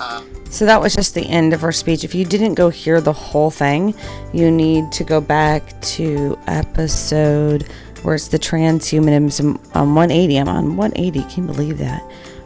Uh, 0.00 0.22
So 0.48 0.64
that 0.64 0.80
was 0.80 0.94
just 0.94 1.14
the 1.14 1.26
end 1.26 1.52
of 1.52 1.60
her 1.60 1.72
speech. 1.72 2.04
If 2.04 2.14
you 2.14 2.24
didn't 2.24 2.54
go 2.54 2.70
hear 2.70 3.02
the 3.02 3.12
whole 3.12 3.50
thing, 3.50 3.94
you 4.32 4.50
need 4.50 4.90
to 4.92 5.04
go 5.04 5.20
back 5.20 5.78
to 5.96 6.38
episode 6.46 7.64
where 8.02 8.14
it's 8.14 8.28
the 8.28 8.38
transhumanism 8.38 9.58
on 9.76 9.94
180. 9.94 10.38
I'm 10.38 10.48
on 10.48 10.76
180. 10.76 11.34
Can 11.34 11.48
you 11.48 11.52
believe 11.52 11.78
that? 11.78 12.00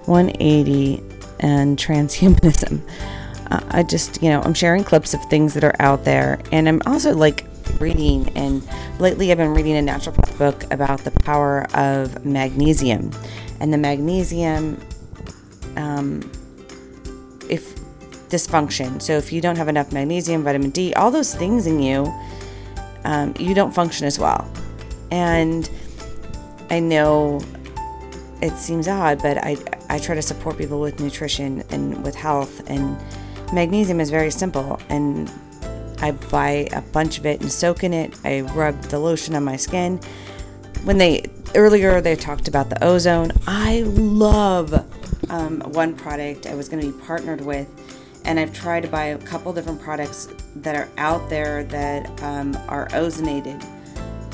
180 0.07 1.01
and 1.41 1.79
transhumanism. 1.79 2.81
Uh, 3.51 3.61
I 3.69 3.83
just, 3.83 4.23
you 4.23 4.31
know, 4.31 4.41
I'm 4.41 4.55
sharing 4.55 4.83
clips 4.83 5.13
of 5.13 5.23
things 5.27 5.53
that 5.53 5.63
are 5.63 5.75
out 5.79 6.05
there, 6.07 6.41
and 6.53 6.67
I'm 6.67 6.81
also 6.87 7.15
like 7.15 7.45
reading. 7.81 8.29
And 8.37 8.67
lately, 8.99 9.31
I've 9.31 9.39
been 9.39 9.55
reading 9.55 9.77
a 9.77 9.93
naturopath 9.93 10.37
book 10.39 10.71
about 10.73 11.01
the 11.01 11.11
power 11.11 11.67
of 11.75 12.25
magnesium, 12.25 13.11
and 13.61 13.73
the 13.73 13.79
magnesium 13.79 14.81
um, 15.77 16.31
if 17.49 17.75
dysfunction. 18.29 19.01
So 19.01 19.13
if 19.13 19.33
you 19.33 19.41
don't 19.41 19.57
have 19.57 19.69
enough 19.69 19.93
magnesium, 19.93 20.43
vitamin 20.43 20.71
D, 20.71 20.95
all 20.95 21.11
those 21.11 21.35
things 21.35 21.67
in 21.67 21.81
you, 21.81 22.13
um, 23.05 23.35
you 23.39 23.55
don't 23.55 23.73
function 23.73 24.07
as 24.07 24.19
well. 24.19 24.51
And 25.11 25.69
I 26.71 26.81
know 26.81 27.41
it 28.41 28.57
seems 28.57 28.89
odd, 28.89 29.23
but 29.23 29.39
I 29.39 29.57
I 29.91 29.99
try 29.99 30.15
to 30.15 30.23
support 30.23 30.57
people 30.57 30.81
with 30.81 31.01
nutrition 31.01 31.63
and 31.71 32.03
with 32.03 32.15
health. 32.15 32.69
And 32.71 32.97
magnesium 33.53 34.01
is 34.01 34.09
very 34.11 34.31
simple. 34.31 34.81
And 34.89 35.31
I 36.03 36.11
buy 36.11 36.69
a 36.73 36.83
bunch 36.83 37.19
of 37.19 37.27
it 37.27 37.41
and 37.41 37.51
soak 37.51 37.85
in 37.85 37.95
it. 37.95 38.19
I 38.25 38.41
rub 38.41 38.81
the 38.83 38.99
lotion 38.99 39.35
on 39.35 39.45
my 39.45 39.57
skin. 39.57 39.99
When 40.85 40.99
they 40.99 41.25
earlier 41.55 42.01
they 42.01 42.17
talked 42.17 42.49
about 42.49 42.69
the 42.69 42.83
ozone, 42.85 43.31
I 43.47 43.83
love 43.87 44.75
um, 45.31 45.61
one 45.61 45.95
product 45.95 46.47
I 46.47 46.55
was 46.55 46.69
going 46.69 46.83
to 46.83 46.93
be 46.93 47.05
partnered 47.05 47.41
with, 47.41 47.69
and 48.25 48.39
I've 48.39 48.53
tried 48.53 48.83
to 48.83 48.89
buy 48.89 49.07
a 49.07 49.19
couple 49.19 49.53
different 49.53 49.81
products 49.81 50.29
that 50.57 50.75
are 50.75 50.89
out 50.99 51.31
there 51.31 51.65
that 51.65 52.23
um, 52.23 52.57
are 52.69 52.89
ozonated. 52.89 53.65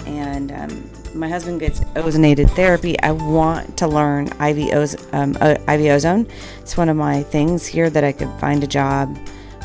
And 0.07 0.53
um, 0.53 0.91
my 1.15 1.29
husband 1.29 1.61
gets 1.61 1.81
ozonated 1.81 2.49
therapy. 2.57 2.99
I 3.01 3.13
want 3.13 3.77
to 3.77 3.87
learn 3.87 4.29
IV, 4.41 4.73
oz- 4.75 5.07
um, 5.13 5.37
uh, 5.43 5.57
IV 5.69 5.81
ozone. 5.93 6.27
It's 6.61 6.79
one 6.79 6.89
of 6.89 6.97
my 6.97 7.23
things 7.25 7.67
here 7.67 7.91
that 7.91 8.05
I 8.05 8.13
could 8.13 8.31
find 8.41 8.65
a 8.65 8.67
job 8.67 9.15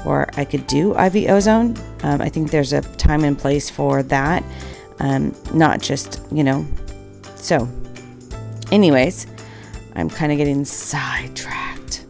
or 0.06 0.30
I 0.36 0.46
could 0.46 0.68
do 0.68 0.98
IV 0.98 1.30
ozone. 1.30 1.78
Um, 2.04 2.22
I 2.22 2.30
think 2.30 2.52
there's 2.52 2.74
a 2.74 2.82
time 2.82 3.24
and 3.24 3.38
place 3.38 3.70
for 3.70 4.04
that, 4.04 4.44
um, 5.00 5.36
not 5.54 5.82
just, 5.82 6.22
you 6.32 6.44
know. 6.44 6.66
So, 7.36 7.68
anyways, 8.72 9.28
I'm 9.96 10.10
kind 10.10 10.32
of 10.32 10.38
getting 10.38 10.66
sidetracked. 10.66 12.06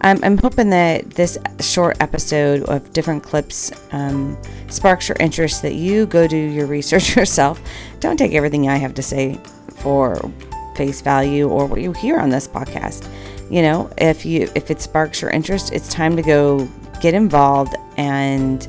I'm, 0.00 0.22
I'm 0.22 0.36
hoping 0.36 0.68
that 0.70 1.10
this 1.10 1.38
short 1.60 1.96
episode 2.00 2.62
of 2.64 2.92
different 2.92 3.22
clips 3.22 3.72
um, 3.92 4.36
sparks 4.68 5.08
your 5.08 5.16
interest 5.18 5.62
that 5.62 5.74
you 5.74 6.04
go 6.06 6.26
do 6.26 6.36
your 6.36 6.66
research 6.66 7.16
yourself. 7.16 7.60
Don't 8.00 8.18
take 8.18 8.34
everything 8.34 8.68
I 8.68 8.76
have 8.76 8.94
to 8.94 9.02
say 9.02 9.40
for 9.76 10.18
face 10.76 11.00
value 11.00 11.48
or 11.48 11.66
what 11.66 11.80
you 11.80 11.92
hear 11.92 12.18
on 12.18 12.28
this 12.28 12.46
podcast. 12.46 13.08
You 13.50 13.62
know, 13.62 13.90
if 13.98 14.24
you 14.24 14.50
if 14.54 14.70
it 14.70 14.80
sparks 14.80 15.22
your 15.22 15.30
interest, 15.30 15.72
it's 15.72 15.88
time 15.88 16.16
to 16.16 16.22
go 16.22 16.68
get 17.00 17.14
involved 17.14 17.74
and 17.96 18.68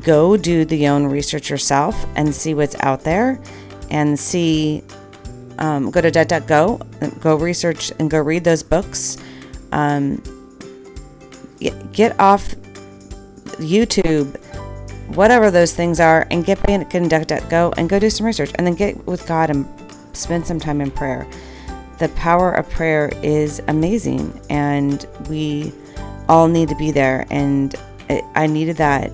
go 0.00 0.36
do 0.36 0.64
the 0.64 0.88
own 0.88 1.06
research 1.06 1.50
yourself 1.50 2.06
and 2.16 2.34
see 2.34 2.54
what's 2.54 2.76
out 2.80 3.02
there 3.02 3.40
and 3.90 4.18
see 4.18 4.82
um, 5.58 5.90
go 5.90 6.00
to 6.00 6.10
debt.go 6.10 6.80
go 7.20 7.36
research 7.36 7.92
and 7.98 8.10
go 8.10 8.18
read 8.18 8.42
those 8.44 8.62
books. 8.62 9.18
Um, 9.70 10.22
get, 11.92 12.18
off 12.18 12.54
youtube 13.58 14.36
whatever 15.14 15.50
those 15.50 15.74
things 15.74 16.00
are 16.00 16.26
and 16.30 16.44
get 16.44 16.60
back 16.62 16.94
in 16.94 17.06
debt.go 17.06 17.72
and 17.76 17.88
go 17.88 17.98
do 17.98 18.10
some 18.10 18.26
research 18.26 18.50
and 18.56 18.66
then 18.66 18.74
get 18.74 19.06
with 19.06 19.26
god 19.26 19.50
and 19.50 19.66
spend 20.16 20.46
some 20.46 20.60
time 20.60 20.80
in 20.80 20.90
prayer. 20.90 21.26
The 21.98 22.08
power 22.10 22.52
of 22.52 22.68
prayer 22.70 23.12
is 23.22 23.60
amazing 23.68 24.40
and 24.50 25.06
we 25.28 25.72
all 26.32 26.48
need 26.48 26.70
to 26.70 26.74
be 26.74 26.90
there. 26.90 27.26
And 27.30 27.74
I- 28.08 28.24
i 28.34 28.46
needed 28.46 28.78
that 28.78 29.12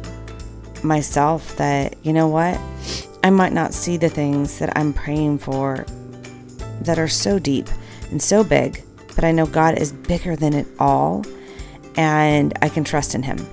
myself 0.85 1.57
that 1.57 1.97
you 2.05 2.13
know 2.13 2.29
what? 2.29 2.57
I 3.25 3.31
might 3.31 3.53
not 3.53 3.75
see 3.75 3.97
the 3.97 4.09
things 4.09 4.61
that 4.61 4.73
I'm 4.79 4.93
praying 4.93 5.39
for 5.39 5.85
that 6.83 6.97
are 6.97 7.09
so 7.09 7.41
deep 7.41 7.69
and 8.13 8.23
so 8.23 8.45
big, 8.45 8.85
but 9.17 9.25
I 9.25 9.33
know 9.33 9.47
God 9.47 9.79
is 9.79 9.91
bigger 9.91 10.37
than 10.37 10.55
it 10.55 10.67
all 10.79 11.25
and 11.97 12.57
I 12.63 12.69
can 12.69 12.85
trust 12.85 13.17
in 13.17 13.25
Him. 13.25 13.45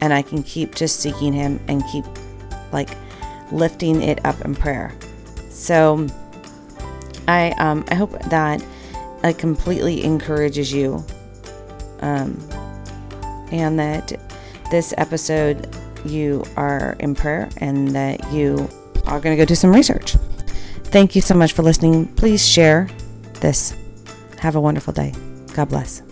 And 0.00 0.14
I 0.14 0.22
can 0.22 0.44
keep 0.44 0.76
just 0.76 1.00
seeking 1.00 1.32
Him 1.32 1.58
and 1.66 1.82
keep 1.90 2.04
like 2.72 2.90
lifting 3.50 4.00
it 4.02 4.24
up 4.24 4.40
in 4.42 4.54
prayer. 4.54 4.94
So 5.50 6.06
I 7.26 7.50
um, 7.58 7.84
I 7.90 7.96
hope 7.96 8.12
that 8.30 8.64
it 9.24 9.36
completely 9.36 10.04
encourages 10.04 10.72
you, 10.72 11.04
um, 12.00 12.38
and 13.50 13.78
that 13.78 14.12
this 14.70 14.94
episode 14.96 15.74
you 16.04 16.44
are 16.56 16.96
in 17.00 17.14
prayer 17.14 17.48
and 17.58 17.90
that 17.90 18.32
you 18.32 18.68
are 19.06 19.20
going 19.20 19.36
to 19.36 19.42
go 19.42 19.44
do 19.44 19.54
some 19.54 19.72
research. 19.72 20.16
Thank 20.84 21.14
you 21.14 21.22
so 21.22 21.34
much 21.34 21.52
for 21.52 21.62
listening. 21.62 22.06
Please 22.14 22.46
share 22.46 22.88
this. 23.40 23.76
Have 24.38 24.56
a 24.56 24.60
wonderful 24.60 24.92
day. 24.92 25.12
God 25.54 25.68
bless. 25.68 26.02